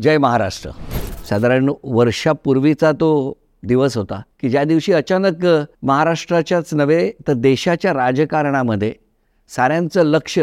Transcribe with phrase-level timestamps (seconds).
[0.00, 0.70] जय महाराष्ट्र.
[1.28, 5.44] साधारण वर्षापूर्वीचा तो दिवस होता की ज्या दिवशी अचानक
[5.82, 8.92] महाराष्ट्राच्याच नव्हे तर देशाच्या राजकारणामध्ये
[9.48, 10.38] साऱ्यांचं लक्ष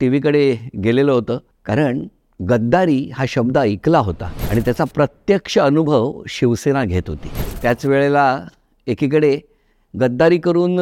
[0.00, 1.38] टी व्हीकडे गेलेलं होतं.
[1.64, 2.06] कारण
[2.40, 7.30] गद्दारी हा शब्द ऐकला होता आणि त्याचा प्रत्यक्ष अनुभव शिवसेना घेत होती.
[7.62, 8.44] त्याच वेळेला
[8.86, 9.38] एकीकडे
[9.94, 10.78] गद्दारी करून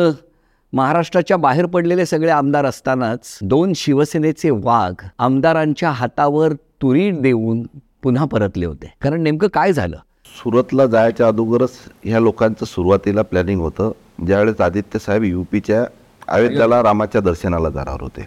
[0.73, 7.63] महाराष्ट्राच्या बाहेर पडलेले सगळे आमदार असतानाच दोन शिवसेनेचे वाघ आमदारांच्या हातावर तुरी देऊन
[8.03, 8.93] पुन्हा परतले होते.
[9.03, 9.97] कारण नेमकं काय झालं?
[10.25, 11.71] सुरतला जायच्या अगोदरच
[12.05, 13.93] ह्या लोकांचं सुरुवातीला प्लॅनिंग होतं.
[14.27, 15.85] ज्यावेळेस आदित्य साहेब युपीच्या
[16.29, 18.27] अयोध्याला रामाच्या दर्शनाला जाणार होते.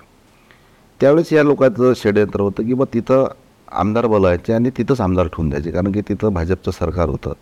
[1.00, 3.28] त्यावेळेस या लोकांचं षडयंत्र होतं की बा तिथं
[3.72, 5.72] आमदार बोलायचे आणि तिथंच आमदार ठेवून द्यायचे.
[5.72, 7.34] कारण की तिथं भाजपचं सरकार होतं.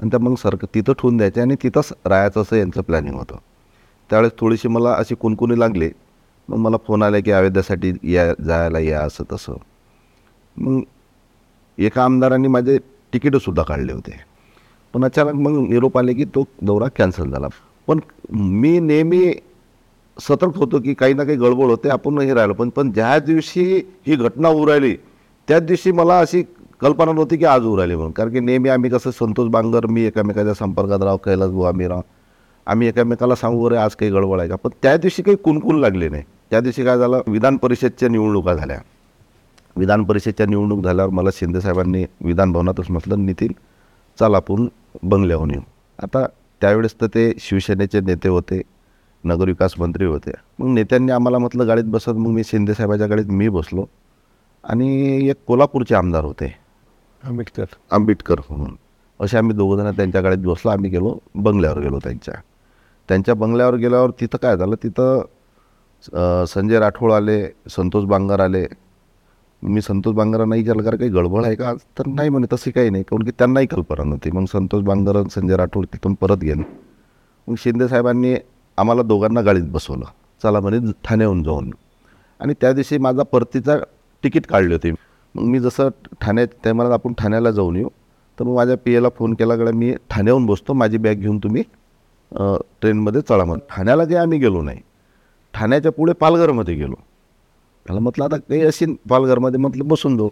[0.00, 3.36] आणि त्या मग सरकार तिथं ठेवून द्यायचे आणि तिथंच राहायचं असं यांचं प्लॅनिंग होतं.
[4.10, 5.90] त्यावेळेस थोडीशी मला अशी कुणकुणी लागली.
[6.48, 9.54] मग मला फोन आला की अयोध्यासाठी या जायला या असं तसं.
[10.56, 10.80] मग
[11.78, 12.78] एका आमदारांनी माझे
[13.12, 14.12] तिकीटंसुद्धा काढले होते.
[14.94, 17.48] पण अचानक मग निरोप आले की तो दौरा कॅन्सल झाला.
[17.86, 17.98] पण
[18.30, 19.32] मी नेहमी
[20.20, 22.54] सतर्क होतो की काही ना काही गडबड होते आपण हे राहिलो.
[22.54, 23.64] पण पण ज्या दिवशी
[24.06, 24.94] ही घटना उरायली
[25.48, 26.42] त्याच दिवशी मला अशी
[26.80, 28.12] कल्पना नव्हती की आज उरायली म्हणून.
[28.12, 32.00] कारण की नेहमी आम्ही कसं संतोष बांगर मी एकमेकाच्या संपर्कात राव कैलास भाऊ आम्ही राव
[32.66, 34.56] आम्ही एकमेकाला सांगू वगैरे आज काही गडबड आहे का?
[34.56, 36.22] पण त्या दिवशी काही कुणकुण लागले नाही.
[36.50, 38.78] त्या दिवशी काय झालं विधान परिषदच्या निवडणुका झाल्या.
[39.78, 43.52] विधान परिषदच्या निवडणूक झाल्यावर मला शिंदेसाहेबांनी विधान भवनातच म्हटलं नितीन
[44.18, 44.66] चल आपण
[45.02, 45.60] बंगल्याहून येऊ.
[45.98, 46.26] आता
[46.60, 48.60] त्यावेळेस तर ते शिवसेनेचे नेते होते
[49.24, 50.30] नगरविकास मंत्री होते.
[50.58, 53.84] मग नेत्यांनी आम्हाला म्हटलं गाडीत बसत मग मी शिंदेसाहेबाच्या गाडीत मी बसलो.
[54.64, 56.54] आणि एक कोल्हापूरचे आमदार होते.
[57.24, 57.64] आंबेडकर.
[57.90, 58.76] आंबेडकर म्हणून.
[59.20, 62.34] असे आम्ही दोघंजणं त्यांच्या गाडीत बसलो आम्ही गेलो बंगल्यावर गेलो त्यांच्या.
[63.08, 68.66] त्यांच्या बंगल्यावर गेल्यावर तिथं काय झालं तिथं संजय राठोड आले संतोष बांगर आले
[69.62, 73.02] मी संतोष बांगरांना विचारलं कारण काही गडबड आहे का तर नाही म्हणे तसं काही नाही.
[73.04, 74.30] कारण की त्यांनाही कल्पना नव्हती.
[74.30, 76.62] मग संतोष बांगर संजय राठोड तिथून परत गेले.
[77.48, 78.34] मग शिंदे साहेबांनी
[78.78, 80.04] आम्हाला दोघांना गाडीत बसवलं.
[80.42, 81.70] चला म्हणे ठाण्याहून जाऊन.
[82.40, 83.76] आणि त्या दिवशी माझा परतीचा
[84.24, 84.90] तिकीट काढली होती.
[85.34, 85.88] मग मी जसं
[86.20, 87.88] ठाण्यात त्या मला आपण ठाण्याला जाऊन येऊ.
[88.38, 90.72] तर मग माझ्या पी एला फोन केला कडे मी ठाण्याहून बसतो.
[90.72, 91.62] माझी बॅग घेऊन तुम्ही
[92.32, 94.80] ट्रेनमध्ये चढा म्हणून ठाण्याला जे आम्ही गेलो नाही
[95.54, 96.94] ठाण्याच्या पुढे पालघरमध्ये गेलो.
[97.88, 100.28] त्याला म्हटलं आता काही असेल पालघरमध्ये म्हटलं बसून दो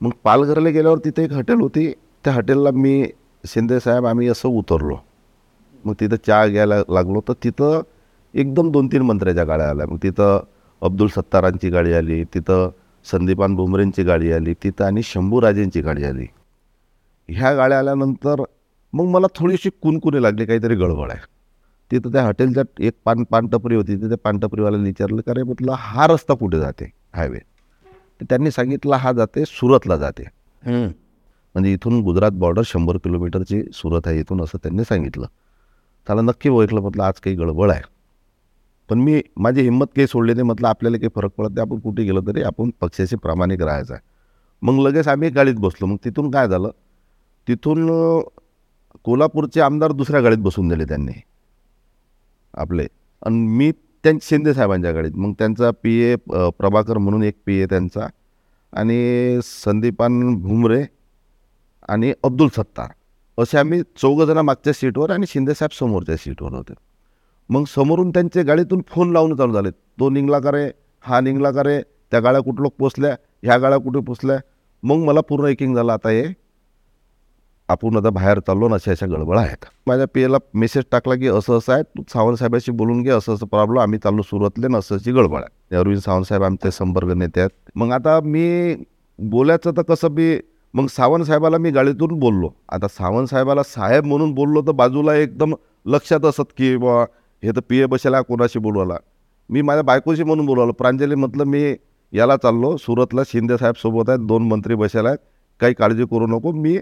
[0.00, 1.92] मग पालघरला गेल्यावर तिथे एक हॉटेल होती.
[2.24, 3.06] त्या हॉटेलला मी
[3.44, 4.96] शिंदे साहेब आम्ही असं उतरलो.
[5.84, 7.20] मग तिथं चहा घ्यायला लागलो.
[7.28, 7.80] तर तिथं
[8.34, 9.86] एकदम दोन तीन मंत्र्याच्या गाड्या आल्या.
[9.86, 10.44] मग तिथं
[10.82, 12.24] अब्दुल सत्तारांची गाडी आली.
[12.24, 12.70] तिथं
[13.04, 14.54] संदीपान भुमरेंची गाडी आली.
[14.54, 16.26] तिथं आणि शंभूराजेंची गाडी आली.
[17.28, 18.42] ह्या गाड्या आल्यानंतर
[18.92, 20.46] मग मला थोडीशी कुणकुणी लागली.
[20.46, 21.35] काहीतरी गडबड आहे.
[21.90, 23.96] तिथं त्या हॉटेलच्या एक पान पानटपरी होती.
[23.96, 26.90] तिथे पानटपरीवाल्याला विचारलं का रे म्हटलं हा रस्ता कुठे जाते?
[27.14, 27.38] हायवे.
[28.20, 30.22] तर त्यांनी सांगितलं हा जाते सुरतला जाते.
[30.64, 35.26] म्हणजे इथून गुजरात बॉर्डर शंभर किलोमीटरची सुरत आहे इथून असं त्यांनी सांगितलं.
[36.06, 37.82] त्याला नक्की ओळखलं म्हटलं आज काही गडबड आहे.
[38.88, 42.04] पण मी माझी हिंमत काही सोडली नाही म्हटलं आपल्याला काही फरक पडत नाही आपण कुठे
[42.04, 44.02] गेलो तरी आपण पक्षाशी प्रामाणिक राहायचं आहे.
[44.62, 45.86] मग लगेच आम्ही गाडीत बसलो.
[45.86, 46.70] मग तिथून काय झालं?
[47.48, 47.88] तिथून
[49.04, 51.12] कोल्हापूरचे आमदार दुसऱ्या गाडीत बसून दिले त्यांनी.
[52.56, 52.86] आपले.
[53.22, 53.70] आणि मी
[54.04, 55.16] त्यां शिंदे साहेबांच्याकडे गाडीत.
[55.18, 58.06] मग त्यांचा पी ए प्रभाकर म्हणून एक पी ए त्यांचा
[58.72, 60.82] आणि संदीपान भुमरे
[61.88, 62.88] आणि अब्दुल सत्तार.
[63.38, 66.74] असे आम्ही चौघजणं मागच्या सीटवर आणि शिंदेसाहेब समोरच्या सीटवर होते.
[67.50, 70.68] मग समोरून त्यांचे गाडीतून फोन लावून चालू झाले तो निघला का रे?
[71.04, 71.80] हा निघला का रे?
[72.10, 73.14] त्या गाड्या कुठलं पोचल्या?
[73.42, 74.38] ह्या गाड्या कुठे पोचल्या?
[74.82, 76.24] मग मला पूर्ण एकिंग झालं आता हे
[77.68, 79.64] आपण आता बाहेर चाललो ना अशा अशा गडबड आहेत.
[79.86, 83.46] माझ्या पीएला मेसेज टाकला की असं असं आहे तू सावंत साहेबाशी बोलून घे असं असं
[83.46, 85.76] प्रॉब्लेम आम्ही चाललो सुरतले ना असं अशी गडबड आहे.
[85.76, 87.50] अरविंद सावंत साहेब आमचे संपर्क नेते आहेत.
[87.76, 88.74] मग आता मी
[89.18, 90.36] बोलायचं तर कसं मी
[90.74, 92.50] मग सावंत साहेबाला मी गाडीतून बोललो.
[92.68, 95.54] आता सावंत साहेबाला साहेब म्हणून बोललो तर बाजूला एकदम
[95.86, 97.02] लक्षात असत की बा
[97.42, 98.96] हे तर पी ए बसायला कोणाशी बोलवाला
[99.50, 100.72] मी माझ्या बायकोशी म्हणून बोलवलं.
[100.72, 101.74] प्रांजली म्हटलं मी
[102.12, 105.18] याला चाललो सुरतला शिंदे साहेब सोबत आहेत दोन मंत्री बसायला आहेत
[105.60, 106.78] काही काळजी करू नको मी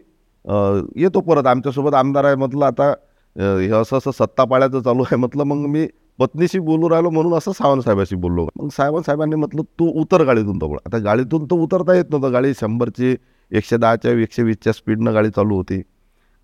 [0.96, 1.46] येतो परत.
[1.46, 2.92] आमच्यासोबत आमदार आहे म्हटलं आता
[3.36, 5.86] हे असं असं सत्ता पाळ्याचं चालू आहे म्हटलं मग मी
[6.18, 8.46] पत्नीशी बोलू राहिलो म्हणून असं सावंत साहेबाशी बोललो.
[8.56, 12.32] मग सावंत साहेबांनी म्हटलं तू उतर गाडीतून तो आता गाडीतून तर उतरता येत नव्हतं.
[12.32, 13.14] गाडी शंभरची
[13.52, 15.80] एकशे दहाच्या एकशे वीसच्या स्पीडनं गाडी चालू होती.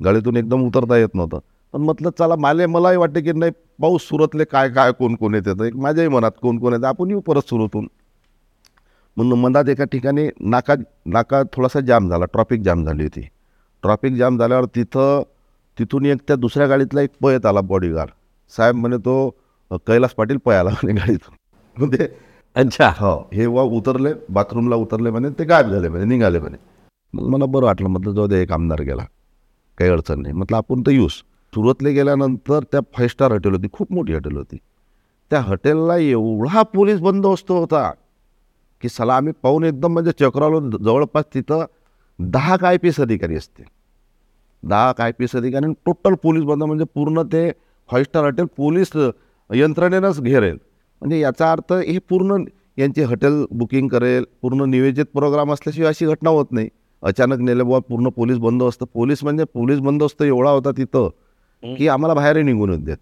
[0.00, 1.38] गाडीतून एकदम उतरता येत नव्हतं.
[1.74, 3.52] पण म्हटलं चला माले मलाही वाटते की नाही
[3.82, 5.66] पाऊस सुरतले काय काय कोण कोण येते?
[5.66, 6.86] एक माझ्याही मनात कोण कोण येतं?
[6.86, 7.86] आपण येऊ परत सुरतून.
[9.16, 10.74] म्हणून मधात एका ठिकाणी नाका
[11.06, 12.24] नाका थोडासा जाम झाला.
[12.24, 13.28] ट्रॉफिक जाम झाली होती.
[13.82, 15.22] ट्रॉफिक जाम झाल्यावर तिथं
[15.78, 18.10] तिथून एक त्या दुसऱ्या गाडीतला एक पयत आला बॉडीगार्ड
[18.52, 19.28] साहेब म्हणे तो
[19.86, 21.34] कैलास पाटील पयाला म्हणे गाडीतून.
[21.76, 22.08] म्हणजे
[22.56, 22.88] अच्छा.
[22.98, 26.56] हो हे वा उतरले बाथरूमला उतरले म्हणे ते गायब झाले म्हणे निघाले म्हणे.
[27.14, 29.04] मग मला बरं वाटलं म्हटलं जाऊ दे एक आमदार गेला.
[29.78, 30.34] काही अडचण नाही.
[30.34, 31.22] म्हटलं आपण तर येऊस.
[31.52, 34.56] सुरतला गेल्यानंतर त्या फाईव्ह स्टार हॉटेल होती खूप मोठी हॉटेल होती.
[35.30, 37.90] त्या हॉटेलला एवढा पोलीस बंदोबस्त होता
[38.82, 41.64] की सला आम्ही पाहून एकदम म्हणजे चक्रालो जवळपास तिथं
[42.20, 43.62] दहा काय पी एस अधिकारी असते
[44.62, 47.50] दहा काय पी एस अधिकारी आणि टोटल पोलीस बंद म्हणजे पूर्ण ते
[47.88, 48.90] फाईव्ह स्टार हॉटेल पोलीस
[49.50, 50.56] यंत्रणेनंच घेरेल.
[51.02, 52.44] म्हणजे याचा अर्थ हे पूर्ण
[52.78, 56.68] यांची हॉटेल बुकिंग करेल पूर्ण नियोजित प्रोग्राम असल्याशिवाय अशी घटना होत नाही.
[57.02, 58.84] अचानक नेले बुवा पूर्ण पोलीस बंदोबस्त.
[58.94, 61.08] पोलीस म्हणजे पोलीस बंदोबस्त एवढा होता तिथं
[61.62, 62.96] की आम्हाला बाहेरही निघून देत.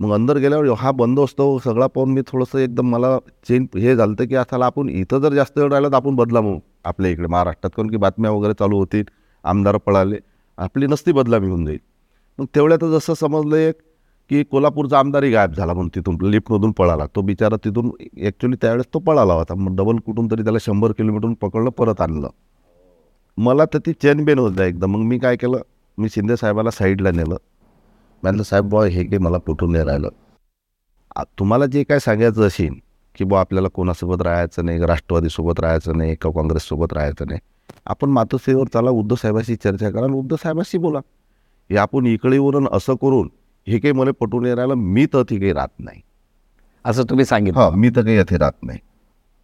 [0.00, 3.18] मग अंदर गेल्यावर हा बंदोबस्त सगळा पाहून मी थोडंसं एकदम मला
[3.48, 6.40] चेंज हे झालं होतं की आता आपण इथं जर जास्त वेळ राहिलं तर आपण बदला
[6.40, 7.70] मग आपल्या इकडे महाराष्ट्रात.
[7.76, 9.04] कारण की बातम्या वगैरे चालू होतील
[9.44, 10.16] आमदार पळाले
[10.58, 11.78] आपली नसती बदलामी होऊन जाईल.
[12.38, 13.74] मग तेवढ्यात जसं समजलं एक
[14.30, 17.06] की कोल्हापूरचा आमदारही गायब झाला म्हणून तिथून लिफ्टमधून पळाला.
[17.06, 17.90] तो बिचारा तिथून
[18.22, 19.54] ॲक्च्युली त्यावेळेस तो पळाला होता.
[19.54, 22.28] मग डबल कुठून तरी त्याला शंभर किलोमीटर पकडलं परत आणलं.
[23.38, 24.96] मला तर ती चेनबेन होत एकदम.
[24.96, 25.60] मग मी काय केलं
[25.98, 27.36] मी शिंदे साहेबाला साईडला नेलं.
[28.22, 30.08] म्हटलं साहेब बॉय हे काही मला कुठून नाही राहिलं.
[31.38, 32.74] तुम्हाला जे काय सांगायचं असेल
[33.14, 37.40] की बुवा आपल्याला कोणासोबत राहायचं नाही राष्ट्रवादीसोबत राहायचं नाही का काँग्रेससोबत राहायचं नाही
[37.86, 40.98] आपण मातोश्रीवर चला उद्धव साहेबाशी चर्चा करा आणि उद्धव साहेबाशी बोला.
[41.70, 43.28] हे आपण इकडे येऊन असं करून
[43.66, 46.00] हे काही मला पटून नाही राहिलं मी तर ती काही राहत नाही.
[46.84, 47.60] असं तुम्ही सांगितलं.
[47.60, 48.78] हा मी तर काही येथे राहत नाही.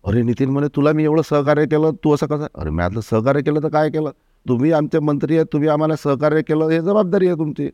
[0.04, 2.46] अरे नितीन म्हणे तुला मी एवढं सहकार्य केलं तू असं कसं?
[2.54, 4.10] अरे मी आता सहकार्य केलं तर काय केलं?
[4.46, 7.68] तुम्ही आमचे मंत्री आहे तुम्ही आम्हाला सहकार्य केलं हे जबाबदारी आहे तुमची.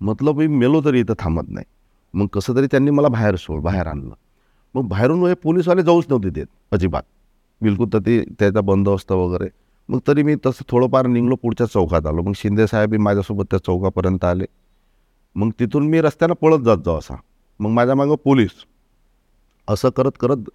[0.00, 1.66] मतलब मी मेलो तरी इथं थांबत नाही.
[2.14, 4.14] मग कसं तरी त्यांनी मला बाहेर सोड बाहेर आणलं.
[4.74, 7.02] मग बाहेरून हे पोलीसवाले जाऊच नव्हते देत अजिबात.
[7.60, 9.48] बिलकुल तर ते त्याचा बंदोबस्त वगैरे.
[9.88, 12.22] मग तरी मी तसं थोडंफार निघलो पुढच्या चौकात आलो.
[12.22, 14.44] मग शिंदेसाहेबही माझ्यासोबत त्या चौकापर्यंत आले.
[15.36, 17.14] मग तिथून मी रस्त्यानं पळत जात जाऊ असा.
[17.60, 18.50] मग माझ्या मागं पोलीस.
[19.68, 20.50] असं करत करत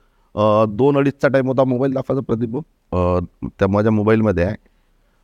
[0.69, 2.57] दोन अडीचचा टाईम होता मोबाईल दाखवायचा प्रदीप
[3.59, 4.55] त्या माझ्या मोबाईलमध्ये आहे.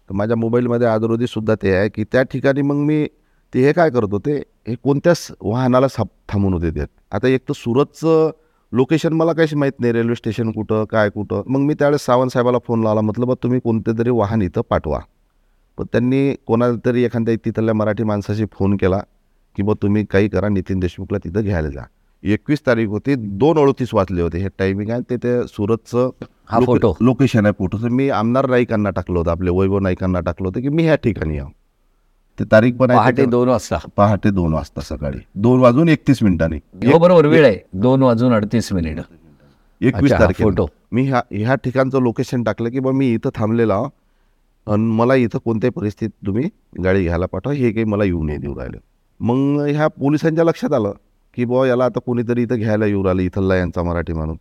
[0.09, 3.05] तर माझ्या मोबाईलमध्ये आदरोदीसुद्धा ते आहे की त्या ठिकाणी मग मी
[3.53, 4.35] ते हे काय करत होते
[4.67, 6.85] हे कोणत्याच वाहनाला साप थांबून होते ते.
[7.11, 8.29] आता एक तर सुरतचं
[8.71, 11.41] लोकेशन मला काहीच माहीत नाही रेल्वे स्टेशन कुठं काय कुठं.
[11.47, 14.99] मग मी त्यावेळेस सावंत साहेबाला फोन लावला म्हटलं बा तुम्ही कोणते तरी वाहन इथं पाठवा.
[15.77, 18.99] पण त्यांनी कोणाला तरी एखाद्या तिथल्या मराठी माणसाशी फोन केला
[19.55, 21.83] की बा तुम्ही काही करा नितीन देशमुखला तिथं घ्यायला जा.
[22.23, 26.09] एकवीस तारीख होती दोन अडतीस वाजले होते हे टायमिंग आहे ते ते सुरतचं
[26.49, 26.93] हा फोटो.
[27.01, 30.83] लोकेशन आहे फोटोचं मी आमदार नाईकांना टाकलं होतं आपले वैभव नाईकांना टाकलं होतं की मी
[30.83, 31.49] ह्या ठिकाणी आहो
[32.39, 33.31] ते तारीख पण आहे पहाटे त्याच्यावर.
[33.31, 33.77] दोन वाजता.
[33.97, 35.17] पहाटे दोन वाजता सकाळी.
[35.35, 36.57] दोन वाजून एकतीस मिनिटांनी.
[36.91, 37.57] हो बरोबर वेळ आहे.
[37.73, 38.99] दोन वाजून अडतीस मिनिट.
[39.81, 40.49] एकवीस अच्छा, हा तारखेला.
[40.49, 40.67] फोटो.
[40.91, 43.89] मी ह्या ह्या ठिकाणचं लोकेशन टाकलं की बा मी इथं थांबलेला आहो.
[44.67, 46.49] आणि मला इथं कोणत्याही परिस्थितीत तुम्ही
[46.83, 47.53] गाडी घ्यायला पाठवा.
[47.53, 48.77] हे काही मला येऊ नाही देऊ राहिलं.
[49.19, 50.91] मग ह्या पोलिसांच्या लक्षात आलं
[51.35, 53.21] की बुवा याला आता कोणीतरी इथं घ्यायला येऊ राहिलं.
[53.21, 54.37] इथला यांचा मराठी माणूस.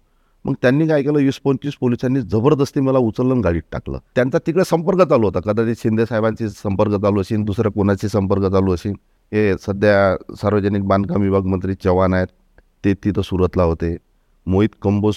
[0.46, 1.12] मग त्यांनी काय केलं?
[1.12, 3.98] वीस पंचवीस पोलिसांनी जबरदस्ती मला उचललं आणि गाडीत टाकलं.
[4.14, 5.40] त्यांचा तिकडे संपर्क चालू होता.
[5.40, 8.92] कदाचित शिंदे साहेबांची संपर्क चालू असेल दुसऱ्या कोणाची संपर्क चालू असेल.
[9.32, 12.26] हे सध्या सार्वजनिक बांधकाम विभाग मंत्री चव्हाण आहेत.
[12.84, 13.96] ते तिथं सुरतला होते.
[14.46, 15.14] मोहित कंबोज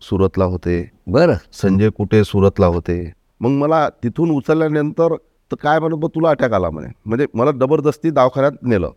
[0.00, 0.90] सुरतला होते.
[1.06, 1.34] बरं.
[1.52, 3.12] संजय कुटे सुरतला होते.
[3.40, 5.16] मग मला तिथून उचलल्यानंतर
[5.50, 6.88] तर काय म्हणत बा तुला अटॅक आला म्हणे.
[7.06, 8.90] म्हणजे मला जबरदस्ती दवाखान्यात नेलं.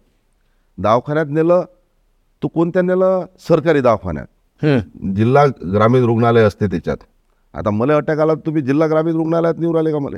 [0.78, 1.66] दवाखान्यात नेलं
[2.44, 3.25] तू कोणत्या नेलं?
[3.39, 4.25] सरकारी दवाखान्यात.
[5.16, 6.98] जिल्हा ग्रामीण रुग्णालय असते त्याच्यात.
[7.54, 10.18] आता मला अटॅक आला तर तुम्ही जिल्हा ग्रामीण रुग्णालयात निवड आले का मला?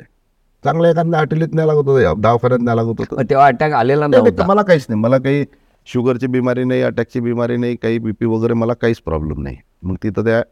[0.64, 3.22] चांगल्या एखाद्या हॉटेलीत न्याय लागत होतं दवाखान्यात न्याय लागत होतं.
[3.30, 5.00] तेव्हा अटॅक आलेला नाही, मला काहीच नाही.
[5.00, 5.44] मला काही
[5.86, 9.56] शुगरची बिमारी नाही अटॅकची बिमारी नाही काही बी पी वगैरे मला काहीच प्रॉब्लेम नाही.
[9.82, 10.42] मग तिथं त्या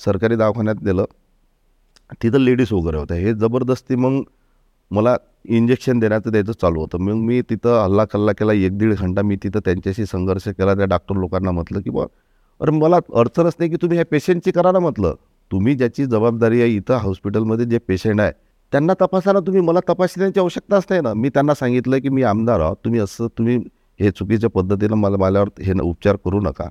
[0.00, 1.04] सरकारी दवाखान्यात नेलं.
[2.22, 4.22] तिथं लेडीज वगैरे होत्या हे जबरदस्ती मग
[4.90, 6.98] मला इंजेक्शन देण्याचं द्यायचं चालू होतं.
[6.98, 8.52] मग मी तिथं हल्ला कल्ला केला.
[8.52, 10.74] एक दीड घंटा मी तिथं त्यांच्याशी संघर्ष केला.
[10.74, 12.04] त्या डॉक्टर लोकांना म्हटलं की बा
[12.60, 15.14] अरे मला अडचणच नाही की तुम्ही ह्या पेशंटची करा ना म्हटलं.
[15.50, 18.32] तुम्ही ज्याची जबाबदारी आहे इथं हॉस्पिटलमध्ये जे पेशंट आहे
[18.72, 21.12] त्यांना तपासा ना तुम्ही मला तपासण्याची आवश्यकताच नाही ना.
[21.14, 23.56] मी त्यांना सांगितलं की मी आमदार आहोत तुम्ही असं तुम्ही
[24.00, 26.68] हे चुकीच्या पद्धतीनं मला माझ्यावर हे उपचार करू नका.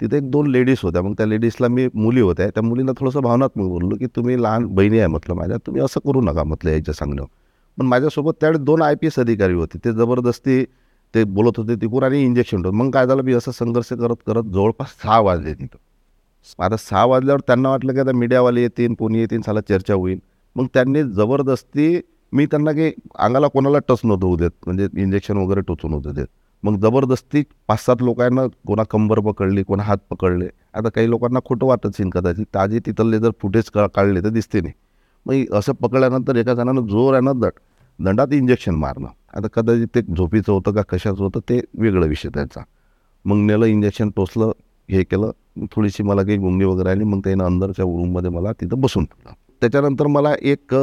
[0.00, 3.66] तिथे एक दोन लेडीज होत्या मग त्या लेडीजला मी मुली होत्या त्या मुलींना थोडंसं भावनात्मक
[3.68, 7.24] बोललो की तुम्ही लहान बहिणी आहे म्हटलं माझ्या तुम्ही असं करू नका म्हटलं याच्या सांगणं
[7.78, 10.58] पण माझ्यासोबत त्यावेळी दोन आय पी एस अधिकारी होते ते जबरदस्ती
[11.14, 13.22] ते बोलत होते तिकून आणि इंजेक्शन होतं मग काय झालं?
[13.22, 15.76] मी असं संघर्ष करत करत जवळपास सहा वाजले तिथं.
[16.58, 20.18] आता सहा वाजल्यावर त्यांना वाटलं की आता मीडियावाले येतील कोणी येतील साला चर्चा होईल.
[20.56, 22.00] मग त्यांनी जबरदस्ती
[22.32, 24.50] मी त्यांना काही अंगाला कोणाला टच नव्हतं होऊ देत.
[24.66, 26.26] म्हणजे इंजेक्शन वगैरे टोचून नव्हतं देत.
[26.62, 30.48] मग जबरदस्ती पाच सात लोकांना कोणा कंबर पकडली कोणा हात पकडले.
[30.74, 32.46] आता काही लोकांना खोटं वाटत असेल कदाचित.
[32.54, 34.74] ताजे तिथले जर फुटेज का काढले तर दिसते नाही.
[35.26, 37.52] मग असं पकडल्यानंतर एका जणानं जोर आहे ना दट
[37.98, 39.08] दंडात इंजेक्शन मारणं.
[39.34, 42.60] आता कदाचित ते झोपीचं होतं का कशाचं होतं ते वेगळं विषय त्यांचा.
[43.24, 44.52] मग नेलं इंजेक्शन टोचलं
[44.88, 45.30] हे केलं
[45.72, 49.34] थोडीशी मला काही गुंगी वगैरे आली मग त्यानं अंदरच्या रूममध्ये मला तिथं बसून ठेवलं.
[49.60, 50.74] त्याच्यानंतर मला एक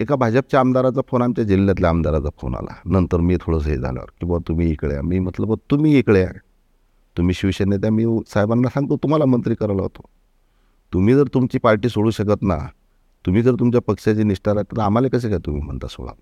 [0.00, 2.74] एका भाजपच्या आमदाराचा फोन आमच्या जिल्ह्यातल्या आमदाराचा फोन आला.
[2.86, 5.02] नंतर मी थोडंसं हे झाल्यावर की बुवा तुम्ही इकडे या.
[5.02, 6.30] मी म्हटलं बा तुम्ही इकडे या.
[7.16, 10.02] तुम्ही शिवसेनेत त्या मी साहेबांना सांगतो तुम्हाला मंत्री करायला होतो
[10.92, 12.56] तुम्ही जर तुमची पार्टी सोडू शकत ना
[13.24, 16.12] तुम्ही जर तुमच्या पक्षाची निष्ठा राहत तर आम्हाला कसं काय तुम्ही म्हणता सोडा?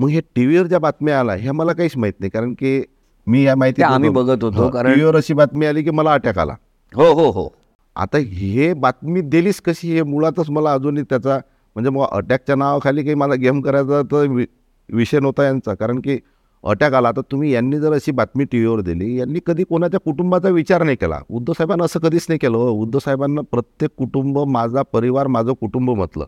[0.00, 2.30] मग हे टी व्हीवर ज्या बातम्या आला हे मला काहीच माहीत नाही.
[2.30, 2.84] कारण की
[3.26, 4.44] मी या माहिती आम्ही बघत.
[4.44, 6.52] होतो, कारण- टीव्हीवर अशी बातमी आली की मला अटॅक आला.
[6.94, 7.54] हो हो हो.
[7.96, 9.92] आता हे बातमी दिलीच कशी?
[9.92, 11.38] हे मुळातच मला अजूनही त्याचा
[11.74, 14.44] म्हणजे मग अटॅकच्या नावाखाली काही मला गेम करायचा तर
[14.92, 15.74] विषय नव्हता यांचा.
[15.74, 16.18] कारण की
[16.64, 17.10] अटॅक आला.
[17.12, 20.96] तर तुम्ही यांनी जर अशी बातमी टी व्हीवर दिली यांनी कधी कोणाच्या कुटुंबाचा विचार नाही
[20.96, 21.20] केला.
[21.30, 22.56] उद्धव साहेबांना असं कधीच नाही केलं.
[22.56, 22.70] हो.
[22.70, 26.24] उद्धव साहेबांना प्रत्येक कुटुंब माझा परिवार माझं कुटुंब म्हटलं.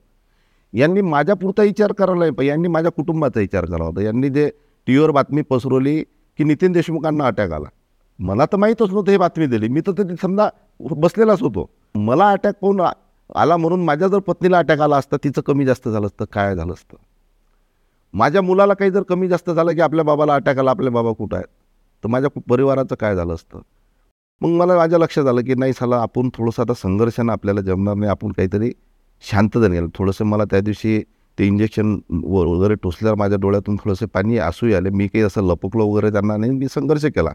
[0.72, 2.50] यांनी माझ्या पुरता विचार करायला नाही पाहिजे.
[2.50, 4.02] यांनी माझ्या कुटुंबाचा विचार करावा होता.
[4.02, 4.50] यांनी जे
[4.86, 6.02] टी व्हीवर बातमी पसरवली
[6.38, 7.68] की नितीन देशमुखांना अटॅक आला.
[8.18, 9.68] मला तर माहीतच नव्हतं हे बातमी दिली.
[9.68, 10.48] मी तर ते समजा
[10.80, 11.70] बसलेलाच होतो.
[11.94, 12.92] मला अटॅक पाहून आ-
[13.34, 16.72] आला म्हणून माझ्या जर पत्नीला अटॅक आला असता तिचं कमी जास्त झालं असतं काय झालं
[16.72, 16.96] असतं?
[18.12, 21.36] माझ्या मुलाला काही जर कमी जास्त झालं की आपल्या बाबाला अटॅक आला आपले बाबा कुठं
[21.36, 21.48] आहेत?
[22.04, 23.58] तर माझ्या परिवाराचं काय झालं असतं?
[24.40, 28.10] मग मला माझ्या लक्षात आलं की नाही साला आपण थोडंसं आता संघर्षानं आपल्याला जमणार नाही.
[28.10, 28.72] आपण काहीतरी
[29.30, 29.88] शांततेने गेलं.
[29.94, 31.00] थोडंसं मला त्या दिवशी
[31.38, 36.10] ते इंजेक्शन वगैरे टोचल्यावर माझ्या डोळ्यातून थोडंसं पाणी आसूही आले मी काही असं लपकलो वगैरे
[36.12, 37.30] त्यांना नाही मी संघर्ष केला.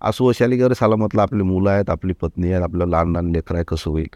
[0.00, 3.12] आसू अशी आली की अरे साला म्हटलं आपली मुलं आहेत आपली पत्नी आहेत आपलं लहान
[3.12, 4.08] लहान लेकरं आहे कसं होईल?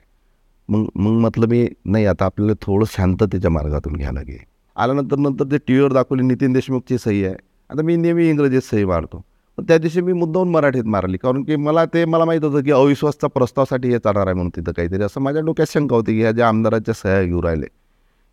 [0.69, 4.38] मग मग म्हटलं मी नाही आता आपल्याला थोडं शांततेच्या मार्गातून घ्यायला लागेल.
[4.76, 7.35] आल्यानंतर नंतर ते टी व्हीवर दाखवली नितीन देशमुखची सही आहे.
[7.71, 9.25] आता मी नेहमी इंग्रजीत सही मारतो
[9.58, 11.16] त्या दिवशी मी मुद्दाहून मराठीत मारली.
[11.16, 14.73] कारण की मला ते मला माहीत होतं की अविश्वासचा प्रस्तावासाठी हे चालणार आहे म्हणून तिथं
[14.73, 15.02] काहीतरी.
[15.02, 17.66] असं माझ्या डोक्यात शंका होती की ह्या ज्या आमदाराच्या सह्या घेऊ राहिले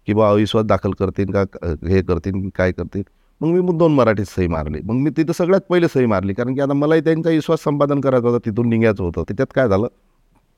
[0.08, 1.42] की बा अविश्वास दाखल करतील का
[1.88, 3.04] हे करतील काय करतील.
[3.42, 4.80] मग मी मुद्दाहून मराठीत सही मारली.
[4.84, 6.34] मग मी तिथं सगळ्यात पहिले सही मारली.
[6.34, 9.24] कारण की आता मलाही त्यांचा विश्वास संपादन करायचा होता तिथून निघायचं होतं.
[9.24, 9.88] त्याच्यात काय झालं?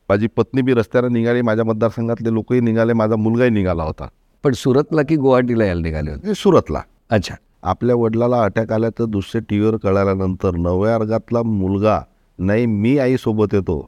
[0.09, 4.07] माझी पत्नी बी रस्त्यानं निघाली माझ्या मतदारसंघातले लोकही निघाले माझा मुलगाही निघाला होता.
[4.43, 6.33] पण सुरतला की गुवाहाटीला यायला निघाले होते?
[6.33, 6.81] सुरतला.
[7.09, 7.35] अच्छा.
[7.63, 12.01] आपल्या वडिलाला अटॅक आल्या तर दुसरे टी व्हीवर कळाल्यानंतर नव्या वर्गातला मुलगा
[12.39, 13.87] नाही मी आईसोबत येतो.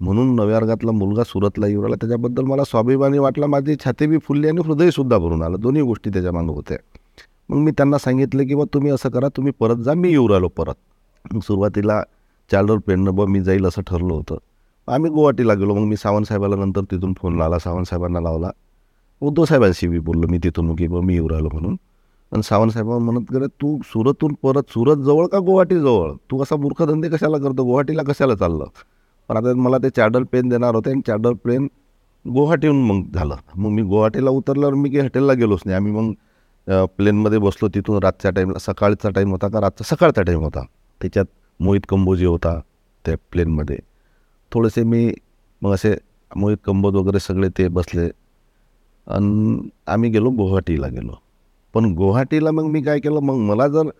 [0.00, 1.96] म्हणून नव्या वर्गातला मुलगा सुरतला येऊ राहिला.
[1.96, 3.46] त्याच्याबद्दल मला स्वाभिमानी वाटला.
[3.46, 5.60] माझी छाती बी फुलली आणि हृदयसुद्धा भरून आलं.
[5.60, 6.76] दोन्ही गोष्टी त्याच्या मागं होत्या.
[7.48, 10.48] मग मी त्यांना सांगितलं की बा तुम्ही असं करा तुम्ही परत जा मी येऊ राहिलो
[10.48, 10.74] परत.
[11.32, 12.02] मग सुरुवातीला
[12.52, 14.36] चार्डर पेननं बा मी जाईल असं ठरलं होतं.
[14.88, 15.74] आम्ही गुवाहाटीला गेलो.
[15.74, 17.58] मग मी सावंतसाहेबाला नंतर तिथून फोन लावला.
[17.58, 18.50] सावंतसाहेबांना लावला.
[19.20, 20.28] उद्धव साहेबांशी बी बोललो.
[20.28, 21.76] मी तिथून की बा मी येऊ राहिलो म्हणून.
[22.32, 26.12] आणि सावंतसाहेब म्हणत गेले तू सुरतून परत सुरत जवळ का गुवाहाटीजवळ?
[26.30, 27.64] तू असा मूर्खधंदे कशाला करतो?
[27.64, 28.64] गुवाहाटीला कशाला चाललं?
[29.28, 31.66] पण आता मला ते चार्डर पेन देणार होते आणि चार्डर पेन
[32.24, 33.36] गुवाहाटीहून मग झालं.
[33.56, 35.76] मग मी गुवाहाटीला उतरल्यावर मी काही हॉटेलला गेलोच नाही.
[35.76, 36.12] आम्ही मग
[36.96, 40.64] प्लेनमध्ये बसलो तिथून रातच्या टाईमला सकाळचा टाईम होता का रातचा सकाळचा टाईम होता.
[41.00, 41.26] त्याच्यात
[41.60, 42.58] मोहित कंबोजी होता
[43.04, 43.78] त्या प्लेनमध्ये.
[44.52, 45.12] थोडेसे मी
[45.62, 45.94] मग असे
[46.36, 48.08] मोहित कंबोज वगैरे सगळे ते बसले.
[49.06, 51.12] आणि आम्ही गेलो गुवाहाटीला गेलो.
[51.74, 53.20] पण गुवाहाटीला मग मी काय केलं?
[53.20, 53.90] मग मला जर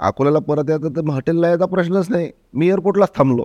[0.00, 2.30] अकोल्याला परत यायचं तर मग हॉटेलला यायचा प्रश्नच नाही.
[2.54, 3.44] मी एअरपोर्टलाच थांबलो.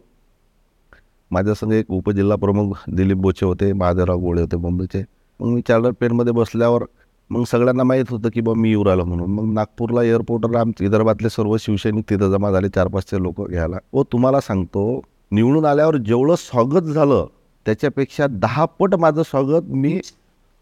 [1.32, 5.04] माझ्यासंग एक उपजिल्हा प्रमुख दिलीप बोचे होते महादेवराव गोळे होते मुंबईचे.
[5.40, 6.84] मग मी चार्टर प्लेनमध्ये बसल्यावर
[7.30, 9.32] मग सगळ्यांना माहीत होतं की बा मी येऊ राहिलो म्हणून.
[9.32, 13.78] मग नागपूरला एअरपोर्टला आम विदर्भातले सर्व शिवसैनिक तिथं जमा झाले चार पाचशे लोक घ्यायला.
[13.94, 15.02] व तुम्हाला सांगतो
[15.32, 17.26] निवडून आल्यावर जेवढं स्वागत झालं
[17.66, 20.00] त्याच्यापेक्षा दहा पट माझं स्वागत मी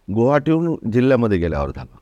[0.07, 1.95] गुवाहाटीहून जिल्ह्यामध्ये गेल्यावर झालं.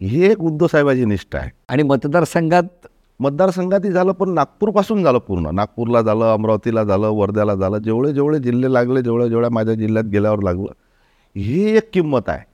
[0.00, 1.50] ही एक उद्धव साहेबाची निष्ठा आहे.
[1.68, 2.86] आणि मतदारसंघात?
[3.20, 5.50] मतदारसंघातही झालं पण नागपूरपासून झालं पूर्ण.
[5.54, 10.42] नागपूरला झालं अमरावतीला झालं वर्ध्याला झालं जेवढे जेवढे जिल्हे लागले जेवढ्या जेवढ्या माझ्या जिल्ह्यात गेल्यावर
[10.42, 10.72] लागलं
[11.36, 12.44] ही एक किंमत आहे.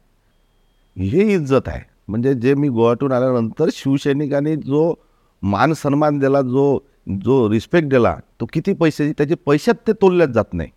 [0.97, 1.81] ही इज्जत आहे.
[2.09, 4.95] म्हणजे जे मी गोवाटून आल्यानंतर शिवसैनिकांनी जो
[5.43, 6.79] मान सन्मान दिला जो
[7.23, 10.69] जो रिस्पेक्ट दिला तो किती पैसे त्याचे पैशात ते तोलल्याच जात नाही.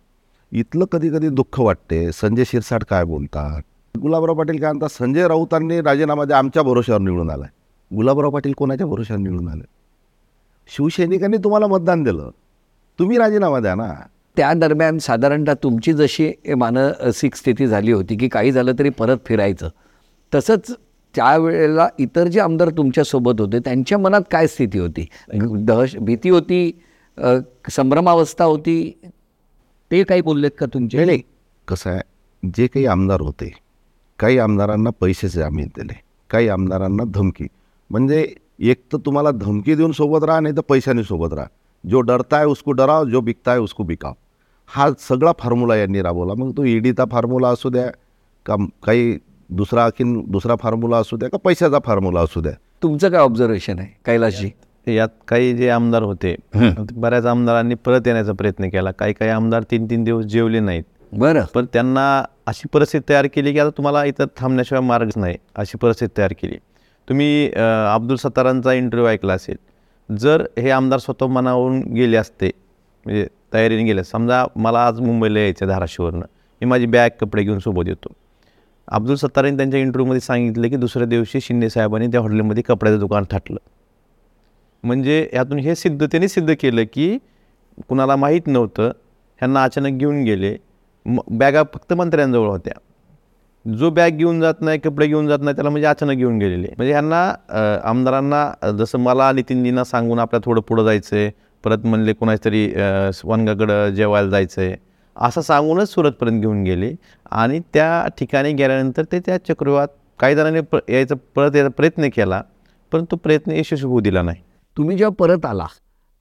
[0.52, 2.12] इथलं कधी कधी दुःख वाटते.
[2.12, 3.62] संजय शिरसाट काय बोलतात?
[3.94, 7.48] गुलाबराव पाटील काय म्हणतात संजय राऊतांनी राजीनामा द्या आमच्या भरोश्यावर निवडून आलाय.
[7.90, 9.64] गुलाबराव पाटील कोणाच्या भरोश्यावर निवडून आले?
[10.68, 12.30] शिवसैनिकांनी तुम्हाला मतदान दिलं.
[12.98, 13.92] तुम्ही राजीनामा द्या ना.
[14.36, 19.68] त्या दरम्यान साधारणतः तुमची जशी मानसिक स्थिती झाली होती की काही झालं तरी परत फिरायचं.
[20.32, 20.70] तसंच
[21.14, 25.06] त्यावेळेला इतर जे आमदार तुमच्यासोबत होते त्यांच्या मनात काय स्थिती होती?
[25.34, 26.70] दहश भीती होती?
[27.70, 28.92] संभ्रमावस्था होती?
[29.90, 31.04] ते काही बोललेत का तुमचे?
[31.04, 31.22] नाही.
[31.68, 33.50] कसं आहे जे काही आमदार होते
[34.20, 36.00] काही आमदारांना पैशाचे आम्ही दिले
[36.30, 37.46] काही आमदारांना धमकी.
[37.90, 38.26] म्हणजे
[38.60, 41.46] एक तर तुम्हाला धमकी देऊन सोबत राहा नाही तर पैशाने सोबत राहा.
[41.84, 44.12] जो डरता है उसको डराव जो बिकता है उसको बिकाव
[44.70, 46.34] हा सगळा फॉर्म्युला यांनी राबवला.
[46.34, 47.86] मग तो ईडीचा फॉर्म्युला असू द्या
[48.46, 49.18] का काही
[49.50, 52.52] दुसरा आणखीन दुसरा फॉर्म्युला असू द्या का पैशाचा फॉर्म्युला असू द्या.
[52.82, 54.50] तुमचं काय ऑब्झर्वेशन आहे कैलासजी?
[54.86, 58.90] यात काही जे आमदार होते बऱ्याच आमदारांनी परत येण्याचा प्रयत्न केला.
[58.90, 60.84] काही काही आमदार तीन तीन दिवस जेवले नाहीत.
[61.12, 61.44] बरं.
[61.54, 65.36] पण त्यांना अशी परिस्थिती तयार केली की आता तुम्हाला इथं थांबण्याशिवाय मार्गच नाही.
[65.54, 66.56] अशी परिस्थिती तयार केली.
[67.08, 67.50] तुम्ही
[67.94, 69.56] अब्दुल सत्तारांचा इंटरव्ह्यू ऐकला असेल.
[70.08, 72.50] जर हे आमदार स्वतः मनावरून गेले असते
[73.06, 76.24] म्हणजे तयारीने गेले समजा मला आज मुंबईला यायचं आहे धाराशिववरनं.
[76.60, 78.12] मी माझी बॅग कपडे घेऊन सोबत येतो.
[78.88, 83.58] अब्दुल सत्तारांनी त्यांच्या इंटरव्ह्यूमध्ये सांगितलं की दुसऱ्या दिवशी शिंदे साहेबांनी त्या हॉटेलमध्ये कपड्याचं दुकान थाटलं.
[84.84, 87.16] म्हणजे यातून हे सिद्ध त्यांनी सिद्ध केलं की
[87.88, 88.88] कुणाला माहीत नव्हतं.
[89.38, 90.56] ह्यांना अचानक घेऊन गेले.
[91.06, 92.74] म बॅगा फक्त मंत्र्यांजवळ होत्या.
[93.64, 96.68] जो बॅग घेऊन जात नाही कपडे घेऊन जात नाही त्याला म्हणजे अचानक घेऊन गेलेले.
[96.76, 101.30] म्हणजे ह्यांना आमदारांना जसं मला नितीनजींना सांगून आपल्या थोडं पुढं जायचं आहे
[101.64, 102.66] परत म्हणले कोणाच तरी
[103.24, 104.76] वनगाकडं जेवायला जायचं आहे
[105.16, 106.92] असं सांगूनच सुरतपर्यंत घेऊन गेले.
[107.30, 109.88] आणि त्या ठिकाणी गेल्यानंतर ते त्या चक्रवात
[110.20, 112.40] काही जणांनी प यायचा परत यायचा प्रयत्न केला
[112.92, 114.42] परंतु प्रयत्न यशस्वी होऊ दिला नाही.
[114.76, 115.66] तुम्ही जेव्हा परत आला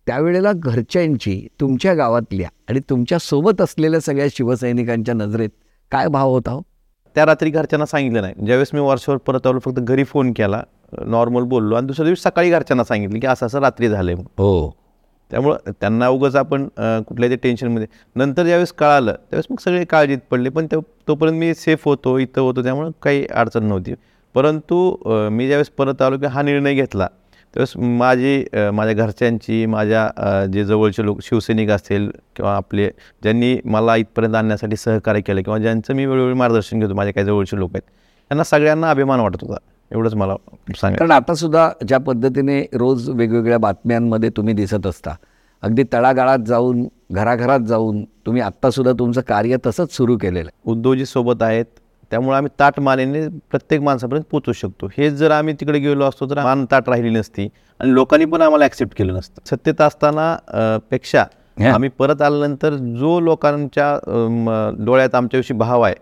[0.09, 5.49] त्यावेळेला घरच्यांची तुमच्या गावातल्या आणि तुमच्यासोबत असलेल्या सगळ्या शिवसैनिकांच्या नजरेत
[5.91, 6.61] काय भाव होता हो?
[7.15, 8.33] त्या रात्री घरच्यांना सांगितलं नाही.
[8.45, 10.61] ज्यावेळेस मी वर्षावर परत आलो फक्त घरी फोन केला
[11.07, 14.69] नॉर्मल बोललो आणि दुसऱ्या दिवशी सकाळी घरच्यांना सांगितलं की असं असं रात्री झालं आहे हो.
[15.31, 16.67] त्यामुळं त्यांना उगाच आपण
[17.07, 21.85] कुठल्याही टेन्शनमध्ये नंतर ज्यावेळेस कळालं त्यावेळेस मग सगळे काळजीत पडले पण तो तोपर्यंत मी सेफ
[21.85, 23.93] होतो इथं होतो त्यामुळं काही अडचण नव्हती.
[24.35, 27.07] परंतु मी ज्यावेळेस परत आलो की हा निर्णय घेतला
[27.53, 32.89] त्यावेळेस माझी माझ्या घरच्यांची माझ्या जे जवळचे लोक शिवसैनिक असतील किंवा आपले
[33.23, 37.57] ज्यांनी मला इथपर्यंत आणण्यासाठी सहकार्य केलं किंवा ज्यांचं मी वेळोवेळी मार्गदर्शन घेतो माझे काही जवळचे
[37.57, 37.89] लोक आहेत
[38.31, 39.57] त्यांना सगळ्यांना अभिमान वाटत होता.
[39.91, 40.97] एवढंच मला सांगायचं.
[40.97, 45.15] कारण आता सुद्धा ज्या पद्धतीने रोज वेगवेगळ्या बातम्यांमध्ये तुम्ही दिसत असता
[45.63, 50.71] अगदी तळागाळात जाऊन घराघरात जाऊन तुम्ही आत्तासुद्धा तुमचं कार्य तसंच सुरू केलेलं आहे.
[50.71, 51.65] उद्योजी सोबत आहेत
[52.11, 56.43] त्यामुळे आम्ही ताट मानेने प्रत्येक माणसापर्यंत पोचू शकतो हेच जर आम्ही तिकडे गेलो असतो तर
[56.43, 57.47] मान ताट राहिली नसती
[57.79, 60.35] आणि लोकांनी पण आम्हाला ॲक्सेप्ट केलं नसतं सत्तेत असताना
[60.91, 61.23] पेक्षा.
[61.73, 63.93] आम्ही परत आल्यानंतर जो लोकांच्या
[64.79, 65.95] डोळ्यात आमच्याविषयी भाव आहे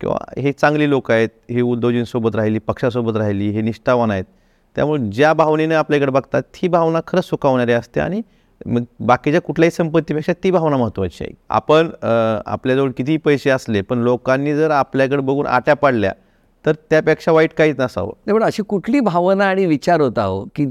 [0.00, 4.24] किंवा हे चांगली लोक आहेत हे उद्योजींसोबत राहिली पक्षासोबत राहिली हे निष्ठावान आहेत
[4.76, 8.20] त्यामुळे ज्या भावनेने आपल्याकडे बघतात ती भावना खरंच सुखावणारी असते आणि
[8.66, 11.32] मग बाकीच्या कुठल्याही संपत्तीपेक्षा ती भावना महत्त्वाची आहे.
[11.50, 16.12] आपण आपल्याजवळ कितीही पैसे असले पण लोकांनी जर आपल्याकडे बघून आट्या पाडल्या
[16.64, 18.12] तर त्यापेक्षा वाईट काहीच नसावं.
[18.26, 20.66] नाही, पण अशी कुठली भावना आणि विचार होता हो की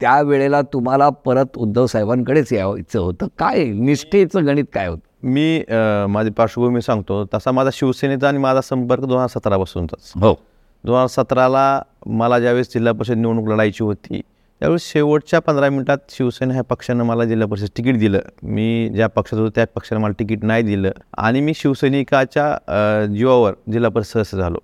[0.00, 3.26] त्या वेळेला तुम्हाला परत उद्धव साहेबांकडेच यायचं होतं?
[3.38, 5.00] काय निष्ठेचं गणित काय होतं?
[5.22, 5.62] मी
[6.08, 10.34] माझी पार्श्वभूमी सांगतो तसा माझा शिवसेनेचा आणि माझा संपर्क दोन हजार सतरापासूनचाच हो.
[10.84, 14.20] दोन हजार सतराला मला ज्यावेळेस जिल्हा परिषद निवडणूक लढायची होती
[14.60, 18.20] त्यावेळेस शेवटच्या पंधरा मिनिटात शिवसेना ह्या पक्षानं मला जिल्हा परिषद तिकीट दिलं.
[18.42, 20.90] मी ज्या पक्षात होतो त्या पक्षानं मला तिकीट नाही दिलं.
[21.18, 24.58] आणि मी शिवसैनिकाच्या जीवावर जिल्हा परिषद सदस्य झालो.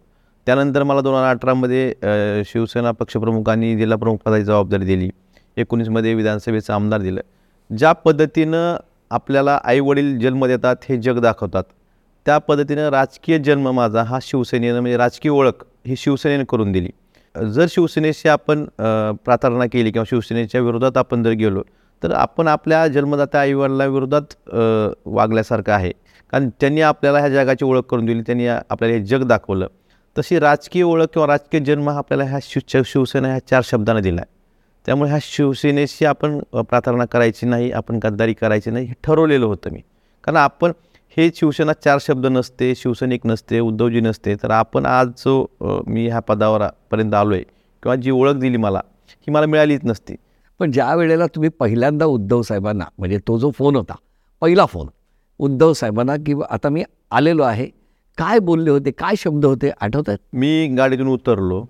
[0.46, 5.08] त्यानंतर मला दोन हजार अठरामध्ये शिवसेना पक्षप्रमुखांनी जिल्हा प्रमुख पदाची जबाबदारी दिली.
[5.56, 7.20] एकोणीसमध्ये विधानसभेचं आमदार दिलं.
[7.70, 8.76] ज्या पद्धतीनं
[9.10, 11.64] आपल्याला आईवडील जन्म देतात हे जग दाखवतात.
[12.26, 16.90] त्या पद्धतीनं राजकीय जन्म माझा हा शिवसेनेनं म्हणजे राजकीय ओळख ही शिवसेनेनं करून दिली.
[17.44, 18.64] जर शिवसेनेशी आपण
[19.24, 21.62] प्रार्थना केली किंवा शिवसेनेच्या विरोधात आपण जर गेलो
[22.02, 24.34] तर आपण आपल्या जन्मदात्या आईवडिलांविरोधात
[25.06, 25.90] वागल्यासारखं आहे.
[26.32, 29.66] कारण त्यांनी आपल्याला ह्या जगाची ओळख करून दिली त्यांनी आपल्याला हे जग दाखवलं.
[30.16, 34.20] तशी राजकीय ओळख किंवा राजकीय जन्म हा आपल्याला ह्या शिव शिवसेना ह्या चार शब्दानं दिला
[34.20, 34.34] आहे.
[34.86, 39.80] त्यामुळे ह्या शिवसेनेशी आपण प्रार्थना करायची नाही आपण गद्दारी करायची नाही हे ठरवलेलं होतं मी.
[40.24, 40.72] कारण आपण
[41.16, 45.34] हे शिवसेना चार शब्द नसते शिवसैनिक नसते उद्धवजी नसते तर आपण आज जो
[45.88, 50.14] मी ह्या पदावर पर्यंत आलो आहे किंवा जी ओळख दिली मला ही मला मिळालीच नसती.
[50.60, 53.94] पण ज्या वेळेला तुम्ही पहिल्यांदा उद्धव साहेबांना म्हणजे तो जो फोन होता
[54.42, 54.88] पहिला फोन
[55.40, 57.66] उद्धव साहेबांना की आता मी आलेलो आहे
[58.18, 61.64] काय बोलले होते काय शब्द होते आठवत आहेत मी गाडीतून उतरलो.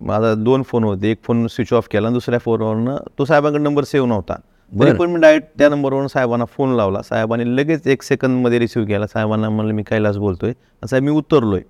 [0.00, 4.08] माझा दोन फोन होते एक फोन स्विच ऑफ केला दुसऱ्या फोनवरनं तो साहेबांकडे नंबर सेव्ह
[4.08, 4.40] नव्हता.
[4.80, 4.92] तरी.
[4.92, 7.02] पण मी डायरेक्ट त्या नंबरवरून साहेबांना फोन लावला.
[7.02, 9.06] साहेबांनी लगेच एक सेकंदमध्ये रिसिव्ह केला.
[9.06, 10.52] साहेबांना म्हणलं मी कैलास बोलतोय.
[10.90, 11.60] साहेब मी उतरलोय.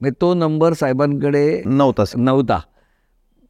[0.00, 2.02] म्हणजे तो नंबर साहेबांकडे नव्हता.
[2.16, 2.60] नव्हता.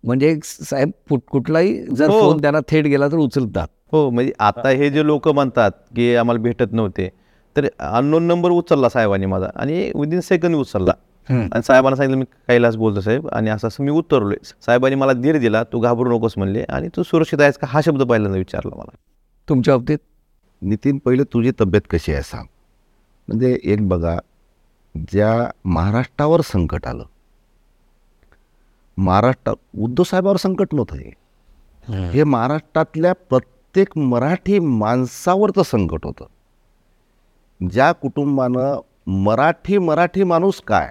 [0.05, 2.21] म्हणजे साहेब कुठ- कुठलाही जर हो.
[2.21, 3.69] फोन त्यांना थेट गेला तर उचलतात.
[3.93, 7.13] हो म्हणजे आता हे जे लोक म्हणतात की आम्हाला भेटत नव्हते
[7.57, 10.93] तर अननोन नंबर उचलला साहेबांनी माझा आणि विदिन सेकंद उचलला.
[11.29, 13.29] आणि साहेबांना सांगितलं मी कैलास बोलतो साहेब.
[13.33, 16.63] आणि असं असं मी उतरलोय साहेबांनी मला धीर दिला तू घाबरू नकोस म्हणले.
[16.63, 17.67] आणि तू सुरक्षित आहेस का?
[17.71, 18.97] हा शब्द पहिल्यांदा विचारला मला.
[19.49, 19.99] तुमच्या बाबतीत?
[20.63, 22.47] नितीन पहिले तुझी तब्येत कशी आहे सांग.
[23.29, 24.17] म्हणजे एक बघा
[24.95, 27.05] ज्या महाराष्ट्रावर संकट आलं
[28.99, 31.11] महाराष्ट्र उद्धव साहेबावर संकट नव्हतं हे.
[32.13, 36.27] हे महाराष्ट्रातल्या प्रत्येक मराठी माणसावरचं संकट होतं.
[37.61, 40.91] ज्या कुटुंबानं मराठी मराठी माणूस काय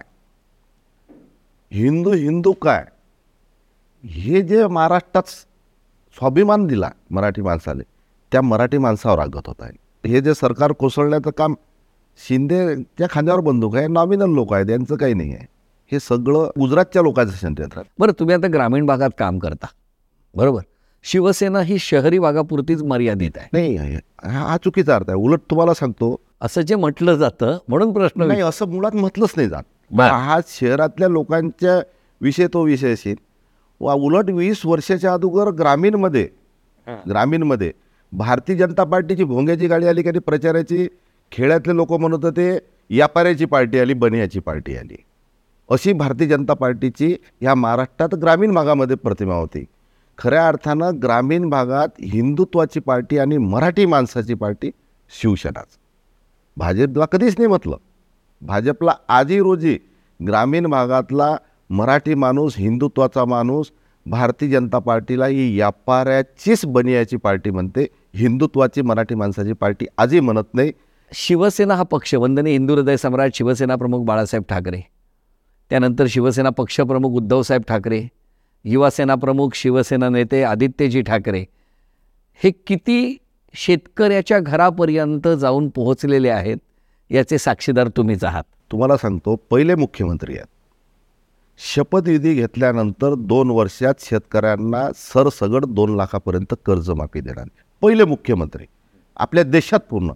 [1.72, 2.84] हिंदू हिंदू काय?
[4.04, 5.30] हे जे महाराष्ट्रात
[6.18, 7.84] स्वाभिमान दिला मराठी माणसाले
[8.32, 9.62] त्या मराठी माणसावर आगत होत.
[9.62, 11.54] आहे हे जे सरकार कोसळण्याचं काम
[12.28, 15.48] शिंदेच्या खांद्यावर बंदूक आहे नॉमिनल लोक आहेत यांचं काही नाही आहे.
[15.92, 17.82] हे सगळं गुजरातच्या लोकांचं षडयंत्र.
[18.00, 19.68] बरं तुम्ही आता ग्रामीण भागात काम करता.
[20.36, 20.62] बरोबर.
[21.04, 23.50] शिवसेना ही शहरी भागापुरतीच मर्यादित आहे.
[23.54, 23.76] नाही
[24.24, 25.18] हा चुकीचा अर्थ आहे.
[25.18, 26.16] उलट तुम्हाला सांगतो.
[26.42, 29.64] असं जे म्हटलं जातं म्हणून प्रश्न नाही असं मुळात म्हटलंच नाही जात.
[29.92, 31.80] हा शहरातल्या लोकांच्या
[32.22, 33.16] विषय तो विषय असेल
[33.80, 36.28] वा उलट वीस वर्षाच्या अगोदर ग्रामीणमध्ये
[37.10, 37.72] ग्रामीणमध्ये
[38.14, 40.88] भारतीय जनता पार्टीची भोंग्याची गाडी आली कधी प्रचाराची
[41.32, 42.52] खेड्यातले लोक म्हणत होते
[42.90, 44.96] व्यापाऱ्याची पार्टी आली बनियाची पार्टी आली.
[45.70, 49.66] अशी भारतीय जनता पार्टीची ह्या महाराष्ट्रात ग्रामीण भागामध्ये प्रतिमा होती.
[50.18, 54.72] खऱ्या अर्थानं ग्रामीण भागात हिंदुत्वाची पार्टी आणि मराठी माणसाची पार्टी
[55.22, 55.68] शिवसेनाच.
[56.58, 57.78] भाजपला कधीच नाही म्हटलं.
[58.42, 59.78] भाजपला आजही रोजी
[60.28, 61.36] ग्रामीण भागातला
[61.70, 63.72] मराठी माणूस हिंदुत्वाचा माणूस
[64.06, 67.88] भारतीय जनता पार्टीला ही व्यापाऱ्याचीच बनियाची पार्टी म्हणते.
[68.16, 70.72] हिंदुत्वाची मराठी माणसाची पार्टी आजही म्हणत नाही.
[71.14, 74.82] शिवसेना हा पक्ष वंदने हिंदू हृदय सम्राट शिवसेना प्रमुख बाळासाहेब ठाकरे.
[75.70, 78.08] त्यानंतर शिवसेना पक्षप्रमुख उद्धवसाहेब ठाकरे
[78.64, 81.46] युवासेना प्रमुख शिवसेना नेते आदित्यजी ठाकरे.
[82.44, 83.18] हे किती
[83.54, 86.58] शेतकऱ्याच्या घरापर्यंत जाऊन पोहोचलेले आहेत.
[87.12, 88.44] याचे साक्षीदार तुम्हीच आहात.
[88.72, 90.46] तुम्हाला सांगतो पहिले मुख्यमंत्री आहेत.
[91.58, 97.46] शपथविधी घेतल्यानंतर दोन वर्षात शेतकऱ्यांना सरसगट दोन लाखापर्यंत कर्जमाफी देणार
[97.82, 98.66] पहिले मुख्यमंत्री.
[99.18, 100.12] आपल्या देशात पूर्ण.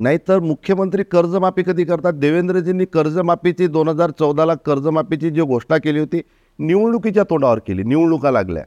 [0.00, 2.12] नाहीतर मुख्यमंत्री कर्जमाफी कधी करतात?
[2.12, 6.20] देवेंद्रजींनी कर्जमाफीची दोन हजार चौदाला कर्जमाफीची जी घोषणा केली होती
[6.58, 8.64] निवडणुकीच्या तोंडावर केली निवडणुका लागल्या.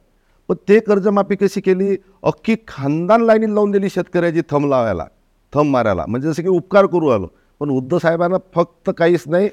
[0.48, 1.96] पण ते कर्जमाफी कशी केली?
[2.22, 5.06] अख्खी खानदान लाईनीत लावून दिली शेतकऱ्याची थंब लावायला
[5.52, 6.04] थंब मारायला.
[6.08, 7.28] म्हणजे जसं की उपकार करू आलो.
[7.62, 9.48] पण उद्धव साहेबांना फक्त काहीच नाही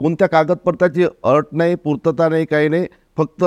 [0.00, 2.86] कोणत्या कागदपत्राची अट नाही पूर्तता नाही काही नाही
[3.16, 3.44] फक्त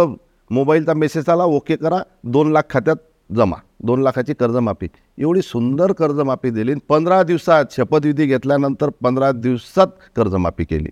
[0.51, 2.97] मोबाईलचा मेसेज आला ओके करा दोन लाख खात्यात
[3.29, 4.87] जमा दोन लाखाची कर्जमाफी.
[5.17, 10.89] एवढी सुंदर कर्जमाफी दिली पंधरा दिवसात शपथविधी घेतल्यानंतर पंधरा दिवसात कर्जमाफी केली.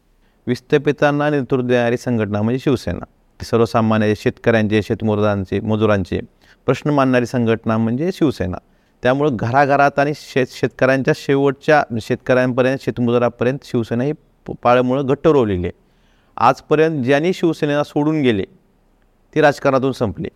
[0.47, 3.05] विस्थापितांना नेतृत्व देणारी संघटना म्हणजे शिवसेना.
[3.39, 6.19] सर्वसामान्य शेतकऱ्यांचे शेतमजुरांचे मजुरांचे
[6.67, 8.57] प्रश्न मांडणारी संघटना म्हणजे शिवसेना.
[9.03, 14.13] त्यामुळं घराघरात आणि शेत शेतकऱ्यांच्या शेवटच्या शेतकऱ्यांपर्यंत शेतमजुरापर्यंत शिवसेना ही
[14.47, 15.71] प- घट्ट रोवलेली आहे.
[16.37, 18.43] आजपर्यंत ज्यांनी शिवसेनेला सोडून गेले
[19.35, 20.27] ते राजकारणातून संपले.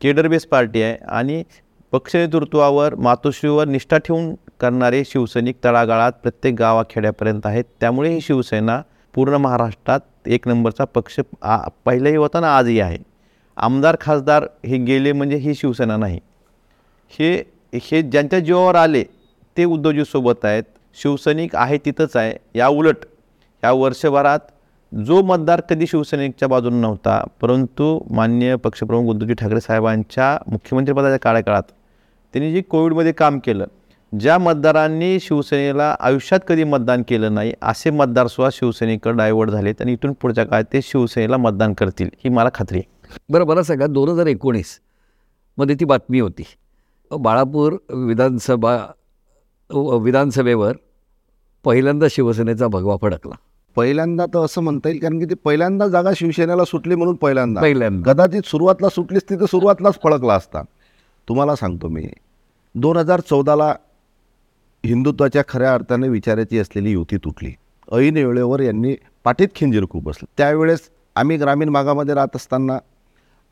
[0.00, 1.44] केडर बेस पार्टी आहे आणि
[1.92, 7.64] पक्ष नेतृत्वावर मातोश्रीवर निष्ठा ठेवून करणारे शिवसैनिक तळागाळात प्रत्येक गावाखेड्यापर्यंत आहेत.
[7.80, 8.82] त्यामुळे ही शिवसेना
[9.14, 12.98] पूर्ण महाराष्ट्रात एक नंबरचा पक्ष आ पहिलाही होता ना आजही आहे.
[13.56, 16.20] आमदार खासदार हे गेले म्हणजे ही शिवसेना नाही.
[17.10, 19.02] हे हे ज्यांच्या जीवावर आले
[19.56, 20.62] ते उद्धवजीसोबत आहेत.
[20.96, 22.32] शिवसैनिक आहे तिथंच आहे.
[22.54, 23.04] या उलट
[23.62, 24.38] या वर्षभरात
[24.92, 31.62] जो मतदार कधी शिवसैनिकच्या बाजूने नव्हता परंतु मान्य पक्षप्रमुख उद्धवजी ठाकरे साहेबांच्या मुख्यमंत्रीपदाच्या कार्यकाळात
[32.34, 33.66] त्यांनी जे कोविडमध्ये काम केलं
[34.12, 40.12] ज्या मतदारांनी शिवसेनेला आयुष्यात कधी मतदान केलं नाही असे मतदारसुद्धा शिवसेनेकडे डायवर्ट झालेत आणि इथून
[40.12, 43.18] पुढच्या काळात ते शिवसेनेला मतदान करतील ही मला खात्री आहे.
[43.28, 46.42] बरं बरं सांगा दोन हजार एकोणीसमध्ये ती बातमी होती.
[47.10, 47.72] बाळापूर
[48.06, 48.76] विधानसभा
[50.02, 50.76] विधानसभेवर
[51.64, 53.34] पहिल्यांदा शिवसेनेचा भगवा फडकला.
[53.76, 57.60] पहिल्यांदा तर असं म्हणता येईल कारण की ती पहिल्यांदा जागा शिवसेनेला सुटली म्हणून पहिल्यांदा.
[57.60, 58.12] पहिल्यांदा.
[58.12, 60.62] कदाचित सुरुवातला सुटलीच तिथं सुरुवातलाच फळकला असता.
[61.28, 62.06] तुम्हाला सांगतो मी
[62.74, 63.74] दोन हजार चौदाला
[64.86, 67.52] हिंदुत्वाच्या खऱ्या अर्थाने विचाराची असलेली युती तुटली.
[67.92, 68.94] ऐन वेळेवर यांनी
[69.24, 70.32] पाठीत खिंजीर खूप बसलं.
[70.36, 70.80] त्यावेळेस
[71.16, 72.78] आम्ही ग्रामीण भागामध्ये राहत असताना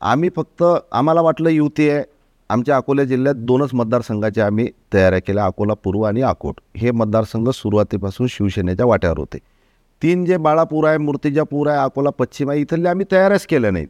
[0.01, 2.03] आम्ही फक्त आम्हाला वाटलं युती आहे
[2.49, 6.55] आमच्या अकोला जिल्ह्यात दोनच मतदारसंघाच्या आम्ही तयाऱ्या केल्या अकोला पूर्व आणि अकोट.
[6.77, 9.37] हे मतदारसंघ सुरुवातीपासून शिवसेनेच्या वाट्यावर होते.
[10.01, 13.87] तीन जे बाळापूर आहे मूर्तिजापूर आहे अकोला पश्चिम आहे इथले आम्ही तयाऱ्याच केल्या नाहीत.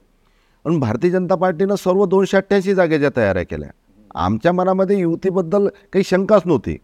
[0.65, 3.69] पण भारतीय जनता पार्टीनं सर्व दोनशे अठ्ठ्याऐंशी जागेच्या तयाऱ्या केल्या.
[4.15, 6.78] आमच्या मनामध्ये युतीबद्दल काही शंकाच नव्हती.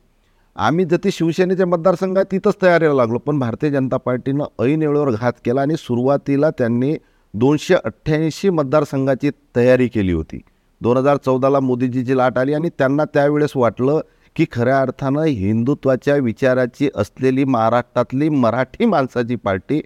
[0.56, 3.18] आम्ही जती शिवसेनेच्या मतदारसंघात तिथंच तयारीला लागलो.
[3.18, 6.96] पण भारतीय जनता पार्टीनं ऐनवेळेवर घात केला आणि सुरुवातीला त्यांनी
[7.34, 10.42] दोनशे अठ्ठ्याऐंशी मतदारसंघाची तयारी केली होती.
[10.82, 14.00] दोन हजार चौदाला मोदीजीची लाट आली आणि त्यांना त्यावेळेस वाटलं
[14.36, 19.82] की खऱ्या अर्थानं हिंदुत्वाच्या विचाराची असलेली महाराष्ट्रातली मराठी माणसाची पार्टी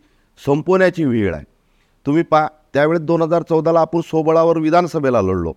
[0.45, 1.43] संपवण्याची वेळ आहे.
[2.05, 5.53] तुम्ही पा त्यावेळेस दोन हजार चौदाला आपण सोबळावर विधानसभेला लढलो.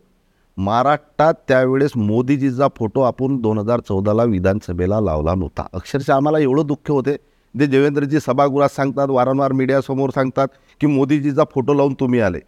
[0.56, 5.66] महाराष्ट्रात त्यावेळेस मोदीजीचा फोटो आपण दोन हजार चौदाला विधानसभेला लावला नव्हता.
[5.72, 7.16] अक्षरशः आम्हाला एवढं दुःख होते.
[7.58, 10.48] जे देवेंद्रजी सभागृहात सांगतात वारंवार मीडियासमोर सांगतात
[10.80, 12.38] की मोदीजीचा फोटो लावून तुम्ही आले.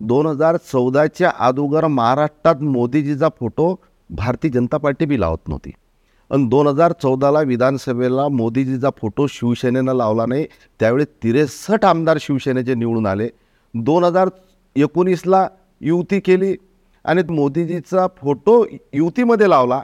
[0.00, 3.74] दोन हजार चौदाच्या अगोदर महाराष्ट्रात मोदीजीचा फोटो
[4.10, 5.72] भारतीय जनता पार्टी बी लावत नव्हती.
[6.30, 10.46] आणि दोन हजार चौदाला विधानसभेला मोदीजीचा फोटो शिवसेनेनं लावला नाही
[10.80, 13.28] त्यावेळी तिरेसठ आमदार शिवसेनेचे निवडून आले.
[13.74, 14.28] दोन हजार
[14.76, 15.48] एकोणीसला
[15.80, 16.56] युती केली
[17.04, 19.82] आणि मोदीजीचा फोटो युतीमध्ये लावला.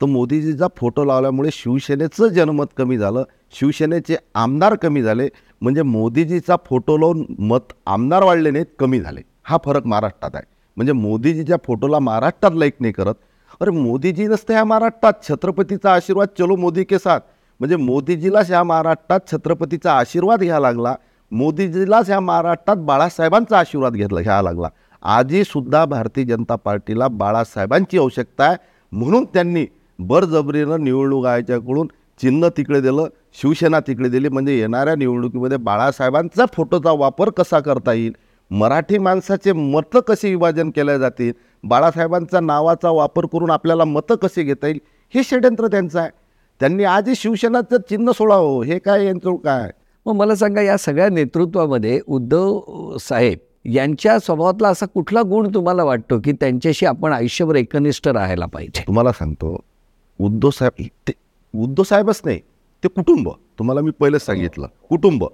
[0.00, 5.28] तर मोदीजीचा फोटो लावल्यामुळे शिवसेनेचं जनमत कमी झालं शिवसेनेचे आमदार कमी झाले.
[5.60, 9.20] म्हणजे मोदीजीचा फोटो लावून मत आमदार वाढले नाहीत कमी झाले.
[9.44, 10.44] हा फरक महाराष्ट्रात आहे.
[10.76, 13.14] म्हणजे मोदीजीच्या फोटोला महाराष्ट्रात लाईक नाही करत.
[13.60, 15.12] अरे मोदीजी नसते ह्या महाराष्ट्रात.
[15.28, 17.20] छत्रपतीचा आशीर्वाद चलो मोदी के साथ.
[17.60, 20.94] म्हणजे मोदीजीलाच ह्या महाराष्ट्रात छत्रपतीचा आशीर्वाद घ्यावा लागला.
[21.32, 24.68] मोदीजीलाच ह्या महाराष्ट्रात बाळासाहेबांचा आशीर्वाद घेतला घ्यावा लागला.
[25.02, 28.56] आजहीसुद्धा भारतीय जनता पार्टीला बाळासाहेबांची आवश्यकता आहे.
[28.92, 29.66] म्हणून त्यांनी
[29.98, 31.88] बरजबरीनं निवडणूक आयोगाकडून
[32.20, 33.08] चिन्ह तिकडे दिलं
[33.42, 38.12] शिवसेना तिकडे दिली म्हणजे येणाऱ्या निवडणुकीमध्ये बाळासाहेबांचा फोटोचा वापर कसा करता येईल?
[38.50, 41.32] मराठी माणसाचे मतं कसे विभाजन केले जातील?
[41.64, 44.78] बाळासाहेबांचा नावाचा वापर करून आपल्याला मतं कसे घेता येईल?
[45.14, 46.10] हे षडयंत्र त्यांचं आहे.
[46.60, 49.70] त्यांनी आजही शिवसेनाचं चिन्ह सोडावं हे काय यांचं काय?
[50.06, 56.18] मग मला सांगा या सगळ्या नेतृत्वामध्ये उद्धव साहेब यांच्या स्वभावातला असा कुठला गुण तुम्हाला वाटतो
[56.20, 58.84] की त्यांच्याशी आपण आयुष्यभर एकनिष्ठ राहायला पाहिजे?
[58.86, 59.64] तुम्हाला सांगतो
[60.20, 61.12] उद्धव साहेब ते
[61.54, 62.40] उद्धव साहेबच नाही
[62.82, 63.28] ते कुटुंब.
[63.58, 65.24] तुम्हाला मी पहिलेच सांगितलं कुटुंब.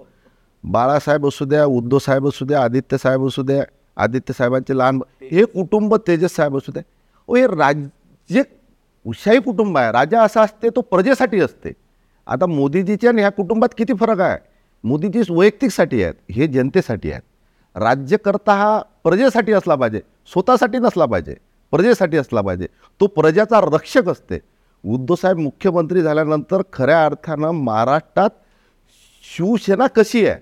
[0.63, 3.63] बाळासाहेब असू द्या उद्धव साहेब असू द्या आदित्य साहेब असू द्या
[3.97, 4.99] आदित्य साहेबांचे लहान
[5.31, 6.83] हे कुटुंब तेजस साहेब असू द्या.
[7.29, 8.43] ओ हे राज्य
[9.05, 11.71] उशाही कुटुंब आहे राजा असा असते तो प्रजेसाठी असते.
[12.27, 14.37] आता मोदीजीच्या आणि ह्या कुटुंबात किती फरक आहे?
[14.83, 17.21] मोदीजी वैयक्तिकसाठी आहेत हे जनतेसाठी आहेत.
[17.75, 20.01] राज्यकर्ता हा प्रजेसाठी असला पाहिजे
[20.33, 21.35] स्वतःसाठी नसला पाहिजे
[21.73, 22.67] प्रजेसाठी असला पाहिजे.
[23.01, 24.39] तो प्रजाचा रक्षक असते.
[24.85, 28.29] उद्धवसाहेब मुख्यमंत्री झाल्यानंतर खऱ्या अर्थानं महाराष्ट्रात
[29.35, 30.39] शिवसेना कशी आहे?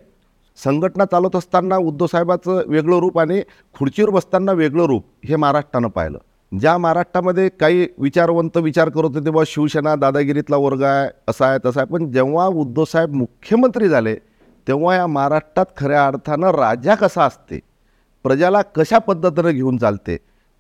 [0.64, 3.42] संघटना चालवत असताना उद्धवसाहेबाचं वेगळं रूप आणि
[3.74, 6.18] खुर्चीवर बसताना वेगळं रूप हे महाराष्ट्रानं पाहिलं.
[6.60, 11.80] ज्या महाराष्ट्रामध्ये काही विचारवंत विचार करत होते तेव्हा शिवसेना दादागिरीतला वर्ग आहे असा आहे तसा
[11.82, 11.94] आहे.
[11.94, 14.16] पण जेव्हा उद्धवसाहेब मुख्यमंत्री झाले
[14.68, 17.60] तेव्हा या महाराष्ट्रात खऱ्या अर्थानं राजा कसा असते?
[18.24, 20.18] प्रजाला कशा पद्धतीनं घेऊन चालते?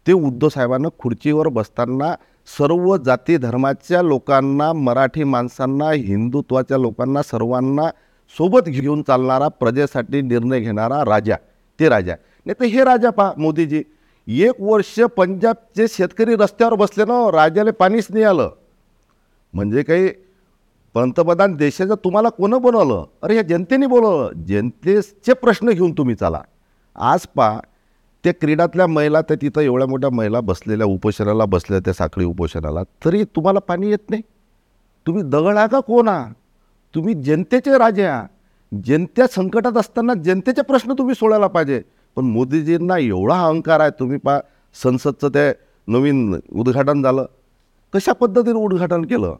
[0.07, 2.13] ते उद्धव साहेबांना खुर्चीवर बसताना
[2.57, 7.89] सर्व जाती धर्माच्या लोकांना मराठी माणसांना हिंदुत्वाच्या लोकांना सर्वांना
[8.37, 11.35] सोबत घेऊन चालणारा प्रजेसाठी निर्णय घेणारा राजा
[11.79, 12.15] ते राजा.
[12.45, 13.83] नाही तर हे राजा पहा मोदीजी.
[14.27, 18.49] एक वर्ष पंजाबचे शेतकरी रस्त्यावर बसले ना राजाला पाणीच नाही आलं.
[19.53, 20.09] म्हणजे काही
[20.93, 23.05] पंतप्रधान देशाचं तुम्हाला कोणं बनवलं?
[23.21, 26.41] अरे ह्या जनतेने बोलवलं जनतेचे प्रश्न घेऊन तुम्ही चाला.
[26.95, 27.59] आज पा
[28.23, 32.83] त्या क्रीडातल्या महिला त्या तिथं एवढ्या मोठ्या महिला बसलेल्या उपोषणाला बसल्या त्या साखळी उपोषणाला.
[33.05, 34.21] तरी तुम्हाला पाणी येत नाही.
[35.07, 36.31] तुम्ही दगड आहा का कोण आहा?
[36.95, 38.25] तुम्ही जनतेचे राजे आहा.
[38.85, 41.81] जनत्या संकटात असताना जनतेचे प्रश्न तुम्ही सोडायला पाहिजे.
[42.15, 43.89] पण मोदीजींना एवढा अहंकार आहे.
[43.99, 44.39] तुम्ही पा
[44.83, 45.51] संसदचं ते
[45.87, 47.25] नवीन उद्घाटन झालं.
[47.93, 49.35] कशा पद्धतीने उद्घाटन केलं?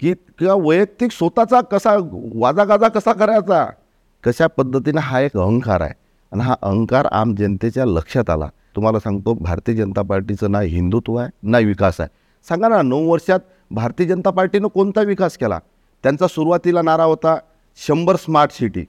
[0.00, 1.96] की किंवा वैयक्तिक स्वतःचा कसा
[2.34, 3.70] वाजागाजा कसा करायचा?
[4.24, 5.92] कशा पद्धतीनं हा एक अहंकार आहे?
[6.32, 8.48] आणि हा अहंकार आम जनतेच्या लक्षात आला.
[8.76, 12.08] तुम्हाला सांगतो भारतीय जनता पार्टीचं ना हिंदुत्व आहे ना विकास आहे.
[12.48, 13.40] सांगा ना नऊ वर्षात
[13.70, 15.58] भारतीय जनता पार्टीनं कोणता विकास केला?
[16.02, 17.36] त्यांचा सुरुवातीला नारा होता
[17.76, 18.84] शंभर स्मार्ट सिटी.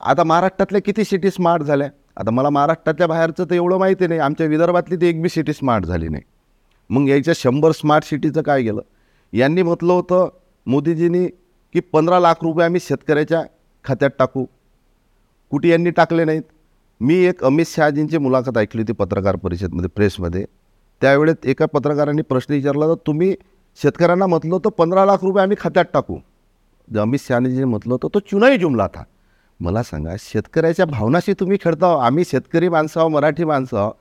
[0.00, 1.88] आता महाराष्ट्रातल्या किती सिटी स्मार्ट झाल्या?
[2.16, 4.20] आता मला महाराष्ट्रातल्या बाहेरचं तर एवढं माहिती नाही.
[4.20, 6.22] आमच्या विदर्भातली ती एक बी सिटी स्मार्ट झाली नाही.
[6.90, 8.80] मग यायच्या शंभर स्मार्ट सिटीचं काय गेलं?
[9.32, 10.28] यांनी म्हटलं होतं
[10.66, 11.26] मोदीजींनी
[11.72, 13.42] की पंधरा लाख रुपये आम्ही शेतकऱ्याच्या
[13.84, 14.44] खात्यात टाकू.
[15.52, 16.42] कुठे यांनी टाकले नाहीत?
[17.00, 20.44] मी एक अमित शहाजींची मुलाखत ऐकली होती पत्रकार परिषदमध्ये प्रेसमध्ये.
[21.00, 23.34] त्यावेळेत एका पत्रकारांनी प्रश्न विचारला तर तुम्ही
[23.82, 26.16] शेतकऱ्यांना म्हटलं होतं पंधरा लाख रुपये आम्ही खात्यात टाकू.
[26.88, 29.02] जे अमित शहाजीने म्हटलं होतं तो चुनाई जुमला था.
[29.60, 31.98] मला सांगा शेतकऱ्याच्या भावनाशी तुम्ही खेळता आहो.
[31.98, 33.92] आम्ही शेतकरी माणसं आहो मराठी माणसं आहो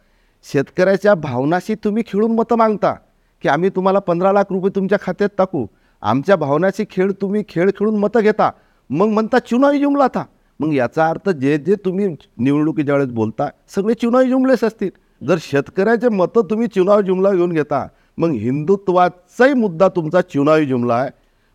[0.44, 2.96] शेतकऱ्याच्या भावनाशी तुम्ही खेळून मतं मागता
[3.42, 5.66] की आम्ही तुम्हाला पंधरा लाख रुपये तुमच्या खात्यात टाकू?
[6.02, 8.52] आमच्या भावनाची खेळ तुम्ही खेळ खेळून मतं घेता.
[8.90, 10.24] मग म्हणता चुनावी जुमला था.
[10.62, 14.90] मग याचा अर्थ जे जे तुम्ही निवडणुकीच्या वेळेस बोलता सगळे चुनावी जुमलेच असतील.
[15.22, 17.86] जर शेतकऱ्याचे मतं तुम्ही चुनाव जुमला घेऊन घेता
[18.18, 21.10] मग हिंदुत्वाचाही मुद्दा तुमचा चुनावी जुमला आहे.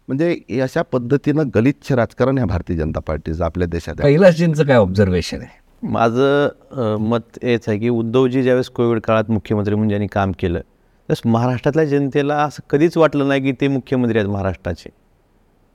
[0.09, 5.65] म्हणजे अशा पद्धतीनं गलिच्छ राजकारण ह्या भारतीय जनता पार्टीचं आपल्या देशात कैलासजींचं काय ऑब्झर्वेशन आहे?
[5.83, 11.21] माझं मत हेच आहे की उद्धवजी ज्यावेळेस कोविड काळात मुख्यमंत्री म्हणून ज्यांनी काम केलं त्यावेळेस
[11.33, 14.91] महाराष्ट्रातल्या जनतेला असं कधीच वाटलं नाही की ते मुख्यमंत्री आहेत महाराष्ट्राचे.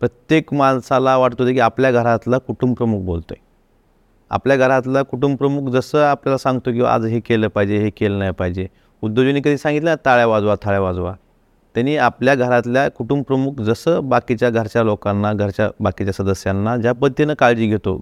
[0.02, 3.42] प्रत्येक माणसाला वाटत होतं की आपल्या घरातला कुटुंबप्रमुख आहे
[4.32, 8.68] आपल्या घरातला कुटुंबप्रमुख जसं आपल्याला सांगतो की आज हे केलं पाहिजे हे केलं नाही पाहिजे.
[9.04, 9.96] उद्योजनी कधी सांगितलं?
[10.06, 11.14] ताळ्या वाजवा थाळ्या वाजवा.
[11.76, 18.00] त्यांनी आपल्या घरातल्या कुटुंबप्रमुख जसं बाकीच्या घरच्या लोकांना घरच्या बाकीच्या सदस्यांना ज्या पद्धतीनं काळजी घेतो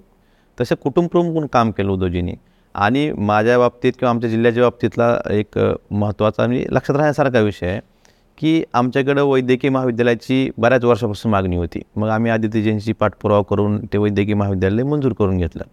[0.61, 2.33] तसं कुटुंबप्रमुख म्हणून काम केलं उद्धवजींनी.
[2.75, 5.59] आणि माझ्या बाबतीत किंवा आमच्या जिल्ह्याच्या बाबतीतला एक
[5.91, 7.79] महत्त्वाचा आणि लक्षात राहण्यासारखा विषय आहे.
[8.39, 11.81] की आमच्याकडं वैद्यकीय महाविद्यालयाची बऱ्याच वर्षापासून मागणी होती.
[11.95, 15.63] मग आम्ही आदित्यजींची पाठपुरावा करून ते वैद्यकीय महाविद्यालय मंजूर करून घेतलं.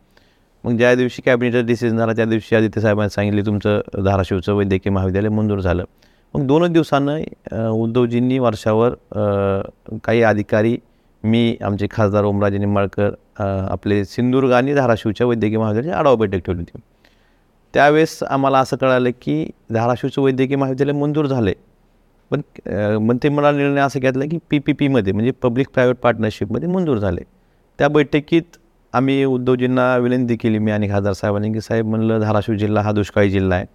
[0.65, 5.29] मग ज्या दिवशी कॅबिनेटचा डिसिजन झाला त्या दिवशी आदित्य साहेबांनी सांगितले तुमचं धाराशिवचं वैद्यकीय महाविद्यालय
[5.29, 5.85] मंजूर झालं.
[6.35, 8.95] मग दोनच दिवसानं उद्धवजींनी वर्षावर
[10.05, 10.77] काही अधिकारी
[11.25, 13.15] मी आमचे खासदार ओमराजे निंबाळकर
[13.71, 16.81] आपले सिंधुदुर्ग आणि धाराशिवच्या वैद्यकीय महाविद्यालयाची आढावा बैठक ठेवली होती.
[17.75, 21.53] त्यावेळेस आम्हाला असं कळालं की धाराशिवचं वैद्यकीय महाविद्यालय मंजूर झाले
[22.31, 22.41] पण
[23.03, 27.21] मंत्रिमंडळ निर्णय असं घेतला की पी पी पीमध्ये म्हणजे पब्लिक प्रायव्हेट पार्टनरशिपमध्ये मंजूर झाले.
[27.79, 28.57] त्या बैठकीत
[28.93, 33.31] आम्ही उद्धवजींना विनंती केली मी आणि खासदार साहेबांनी की साहेब म्हणलं धाराशिव जिल्हा हा दुष्काळी
[33.31, 33.67] जिल्हा आहे.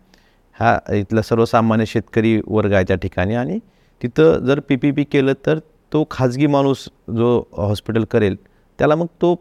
[0.60, 3.60] हा इथला सर्वसामान्य शेतकरी वर्ग आहे त्या ठिकाणी आणि
[4.02, 5.60] तिथं जर पी पी पी केलं तर
[5.92, 6.88] तो खाजगी माणूस
[7.18, 8.36] जो हॉस्पिटल करेल
[8.80, 9.34] त्याला मग तो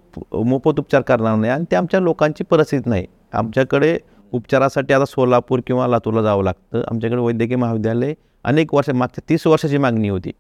[0.45, 3.07] मोफत उपचार करणार नाही आणि ते आमच्या लोकांची परिस्थिती नाही.
[3.33, 3.99] आमच्याकडे
[4.33, 6.83] उपचारासाठी आता सोलापूर किंवा लातूरला जावं लागतं.
[6.91, 10.33] आमच्याकडे वैद्यकीय महाविद्यालय अनेक वर्ष मागच्या तीस वर्षाची मागणी होती.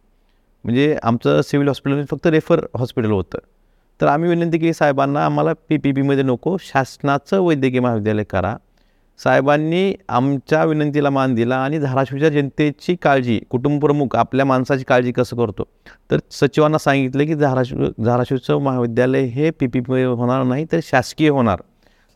[0.64, 3.38] म्हणजे आमचं सिव्हिल हॉस्पिटल फक्त रेफर हॉस्पिटल होतं.
[4.00, 8.56] तर आम्ही विनंती केली साहेबांना आम्हाला पी पी पीमध्ये नको शासनाचं वैद्यकीय महाविद्यालय करा.
[9.18, 15.64] साहेबांनी आमच्या विनंतीला मान दिला आणि धाराशिवच्या जनतेची काळजी कुटुंबप्रमुख आपल्या माणसाची काळजी कसं करतो?
[16.10, 21.28] तर सचिवांना सांगितलं की धाराशिव धाराशिवचं महाविद्यालय हे पी पी पी होणार नाही तर शासकीय
[21.28, 21.62] होणार.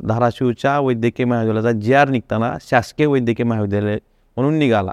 [0.00, 3.98] धाराशिवच्या वैद्यकीय महाविद्यालयाचा जी आर निघताना शासकीय वैद्यकीय महाविद्यालय
[4.36, 4.92] म्हणून निघाला.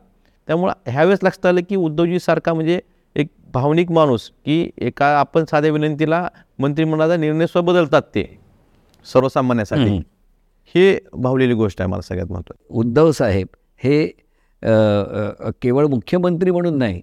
[0.52, 2.80] त्यामुळं ह्यावेळेस लक्षात आलं की उद्धवजीसारखा म्हणजे
[3.16, 6.28] एक भावनिक माणूस की एका आपण साध्या विनंतीला
[6.60, 8.24] मंत्रिमंडळाचा निर्णय स्व बदलतात ते
[9.06, 9.98] सर्वसामान्यासाठी.
[10.76, 12.64] हे भावलेली गोष्ट आहे मला सगळ्यात महत्त्वाची.
[12.70, 13.48] उद्धव साहेब
[13.84, 14.06] हे
[15.62, 17.02] केवळ मुख्यमंत्री म्हणून नाही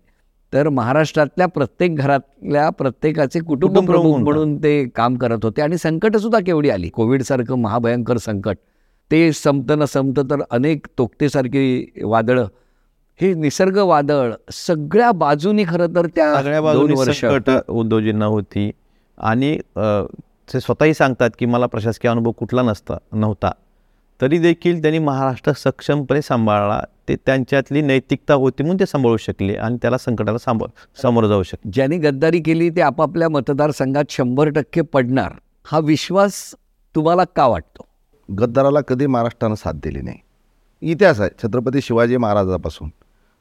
[0.52, 4.24] तर महाराष्ट्रातल्या प्रत्येक घरातल्या प्रत्येकाचे कुटुंब कुटुंबप्रमुख प्रमुख.
[4.24, 6.88] म्हणून ते काम करत होते आणि संकटसुद्धा केवढी आली.
[6.88, 8.58] कोविडसारखं महाभयंकर संकट
[9.10, 12.46] ते संपतं न संपतं तर अनेक तोक्तेसारखी वादळं
[13.20, 17.20] हे निसर्ग वादळ सगळ्या बाजूनी खरं तर त्या सगळ्या दोन बाजूनी वर्ष.
[17.20, 18.70] संकट उद्धवजींना होती.
[19.18, 19.58] आणि
[20.52, 23.50] ते स्वतःही सांगतात की मला प्रशासकीय अनुभव कुठला नसता नव्हता.
[24.20, 26.80] तरी देखील त्यांनी महाराष्ट्र सक्षमपणे सांभाळला.
[27.08, 30.68] ते त्यांच्यातली नैतिकता होती म्हणून ते सांभाळू शकले आणि त्याला संकटाला सांभाळ
[31.02, 31.70] सामोरं जाऊ शकले.
[31.70, 35.32] ज्यांनी गद्दारी केली ते आपापल्या मतदारसंघात शंभर टक्के पडणार.
[35.66, 36.54] हा विश्वास
[36.94, 37.86] तुम्हाला का वाटतो?
[38.28, 40.18] गद्दाराला कधी महाराष्ट्रानं साथ दिली नाही.
[40.82, 42.88] इतिहास आहे छत्रपती शिवाजी महाराजापासून.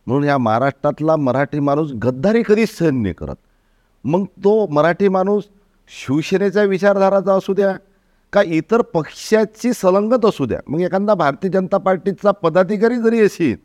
[0.07, 3.35] म्हणून या महाराष्ट्रातला मराठी माणूस गद्दारी कधीच सहन नाही करत.
[4.03, 5.43] मग तो मराठी माणूस
[5.89, 7.75] शिवसेनेच्या विचारधाराचा असू द्या
[8.33, 10.59] का इतर पक्षाची सलंगत असू द्या.
[10.67, 13.55] मग एखादा भारतीय जनता पार्टीचा पदाधिकारी जरी असेल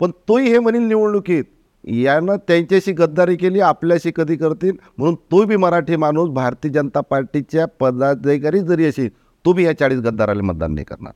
[0.00, 1.44] पण तोही हे म्हणील निवडणुकीत
[1.84, 7.66] यानं त्यांच्याशी गद्दारी केली आपल्याशी कधी करतील म्हणून तो बी मराठी माणूस भारतीय जनता पार्टीच्या
[7.80, 9.08] पदाधिकारी जरी असेल
[9.44, 11.12] तो बी या चाळीस गद्दाराला मतदान नाही करणार.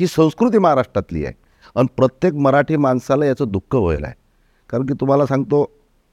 [0.00, 1.34] ही संस्कृती महाराष्ट्रातली आहे.
[1.76, 4.14] आणि प्रत्येक मराठी माणसाला याचं दुःख व्हायला आहे.
[4.70, 5.64] कारण की तुम्हाला सांगतो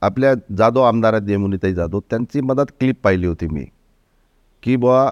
[0.02, 3.66] आपल्या जाधव आमदार आहेत यमुनीताई जाधव त्यांची मदत क्लिप पाहिली होती मी
[4.64, 5.10] की बुवा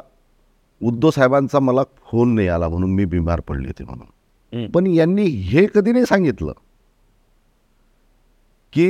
[0.82, 4.68] उद्धव साहेबांचा मला फोन नाही आला म्हणून मी बिमार पडली होती म्हणून.
[4.72, 6.52] पण यांनी हे कधी नाही सांगितलं
[8.74, 8.88] की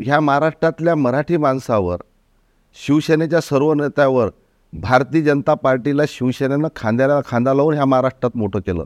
[0.00, 2.02] ह्या महाराष्ट्रातल्या मराठी माणसावर
[2.76, 4.28] शिवसेनेच्या सर्व नेत्यावर
[4.72, 8.84] भारतीय जनता पार्टीला शिवसेनेनं खांद्याला खांदा लावून ह्या महाराष्ट्रात मोठं केलं.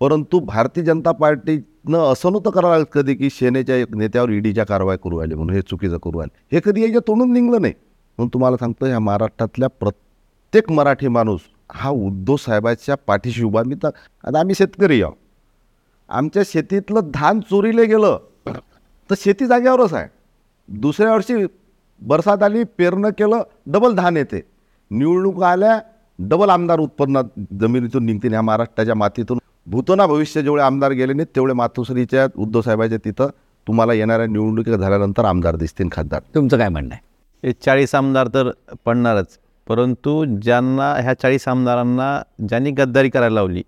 [0.00, 5.18] परंतु भारतीय जनता पार्टीनं असं नव्हतं करावं कधी की सेनेच्या एक नेत्यावर ईडीच्या कारवाई करू
[5.18, 7.72] आली म्हणून हे चुकीचं करू आले हे कधी याच्या तोंडून निघलं नाही.
[8.18, 11.40] म्हणून तुम्हाला सांगतो ह्या महाराष्ट्रातल्या प्रत्येक मराठी माणूस
[11.72, 13.62] हा उद्धव साहेबाच्या पाठीशी उभा.
[13.66, 13.90] मी तर
[14.24, 15.12] आता आम्ही शेतकरी आहो
[16.08, 18.18] आमच्या शेतीतलं धान चोरीले गेलं
[19.10, 20.08] तर शेती जागेवरच आहे.
[20.68, 21.34] दुसऱ्या वर्षी
[22.02, 24.40] बरसात आली पेरणं केलं डबल धान येते.
[24.90, 25.78] निवडणुका आल्या
[26.18, 27.24] डबल आमदार उत्पन्नात
[27.60, 28.30] जमिनीतून निघतील.
[28.30, 33.28] ह्या महाराष्ट्राच्या मातीतून भूतोना भविष्य जेवढे आमदार गेले नाहीत तेवढे मातोश्रीच्या उद्धव साहेबाच्या तिथं
[33.66, 36.20] तुम्हाला येणाऱ्या निवडणुकी झाल्यानंतर आमदार दिसतील खासदार.
[36.34, 37.00] तुमचं काय म्हणणं आहे?
[37.44, 38.50] हे चाळीस आमदार तर
[38.84, 43.62] पडणारच परंतु ज्यांना ह्या चाळीस आमदारांना ज्यांनी गद्दारी करायला लावली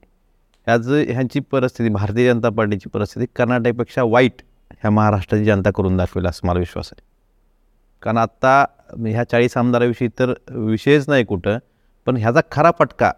[0.66, 6.46] ह्याचं ह्यांची परिस्थिती भारतीय जनता पार्टीची परिस्थिती कर्नाटकपेक्षा वाईट ह्या महाराष्ट्राची जनता करून दाखवेल असं
[6.48, 7.02] मला विश्वास आहे.
[8.02, 8.64] कारण आत्ता
[9.06, 11.58] ह्या चाळीस आमदाराविषयी तर विषयच नाही कुठं
[12.06, 13.10] पण ह्याचा खरा फटका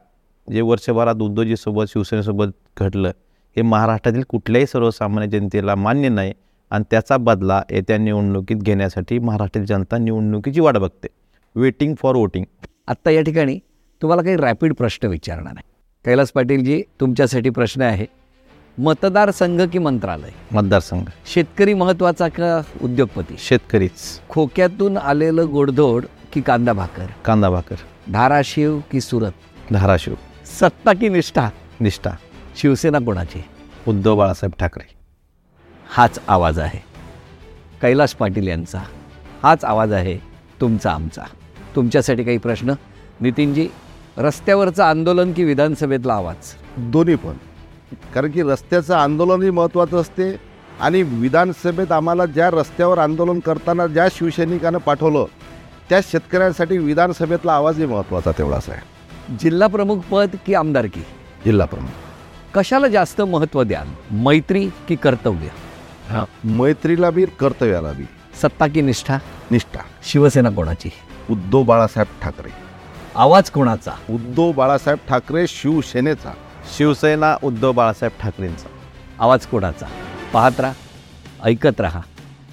[0.53, 2.47] जे वर्षभरात उद्धवजीसोबत शिवसेनेसोबत
[2.81, 3.09] घडलं
[3.57, 6.33] हे महाराष्ट्रातील कुठल्याही सर्वसामान्य जनतेला मान्य नाही
[6.71, 11.07] आणि त्याचा बदला येत्या निवडणुकीत घेण्यासाठी महाराष्ट्रातील जनता निवडणुकीची वाट बघते.
[11.55, 12.45] वेटिंग फॉर वोटिंग
[12.89, 13.59] आत्ता या ठिकाणी
[14.03, 15.71] तुम्हाला काही रॅपिड प्रश्न विचारणार आहे.
[16.05, 18.07] कैलास पाटीलजी तुमच्यासाठी प्रश्न आहे
[18.79, 20.57] मतदारसंघ की मंत्रालय?
[20.57, 21.07] मतदारसंघ.
[21.27, 23.35] शेतकरी महत्त्वाचा का उद्योगपती?
[23.39, 24.21] शेतकरीच.
[24.29, 27.07] खोक्यातून आलेलं गोडधोड की कांदा भाकर?
[27.25, 27.77] कांदा भाकर.
[28.13, 29.33] धाराशिव की सुरत?
[29.73, 30.15] धाराशिव.
[30.59, 31.51] सत्ता की निष्ठा.
[31.81, 32.11] निष्ठा.
[32.57, 33.45] शिवसेना कोणाची?
[33.89, 34.89] उद्धव बाळासाहेब ठाकरे.
[35.91, 36.79] हाच आवाज आहे.
[37.83, 38.79] कैलास पाटील यांचा.
[39.43, 40.19] हाच आवाज आहे
[40.61, 41.23] तुमचा आमचा.
[41.77, 42.73] तुमच्यासाठी काही प्रश्न?
[43.21, 43.69] नितीनजी
[44.17, 46.37] रस्त्यावरचं आंदोलन की विधानसभेतला आवाज?
[46.77, 47.33] दोन्ही पण.
[48.15, 50.37] कारण की रस्त्याचं आंदोलनही महत्त्वाचं असते
[50.81, 55.27] आणि विधानसभेत आम्हाला ज्या रस्त्यावर आंदोलन करताना ज्या शिवसैनिकानं पाठवलं
[55.89, 58.90] त्या शेतकऱ्यांसाठी विधानसभेतला आवाजही महत्त्वाचा तेवढाच आहे.
[59.31, 61.01] जिल्हा प्रमुख पद की आमदारकी
[61.45, 61.91] जिल्हा प्रमुख.
[62.55, 63.87] कशाला जास्त महत्त्व द्याल?
[64.11, 65.49] मैत्री की कर्तव्य?
[66.09, 68.05] हां मैत्रीला बी कर्तव्याला बी.
[68.43, 69.19] सत्ता की निष्ठा?
[69.51, 69.81] निष्ठा.
[70.05, 70.91] शिवसेना कोणाची?
[71.31, 72.51] उद्धव बाळासाहेब ठाकरे.
[73.17, 73.93] आवाज कोणाचा?
[74.11, 76.33] उद्धव बाळासाहेब ठाकरे शिवसेनेचा.
[76.77, 78.69] शिवसेना उद्धव बाळासाहेब ठाकरेंचा.
[79.19, 79.87] आवाज कोणाचा?
[80.33, 80.73] पाहत राहा
[81.45, 82.01] ऐकत राहा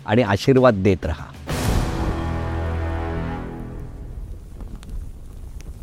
[0.05, 1.25] आणि आशीर्वाद देत राहा.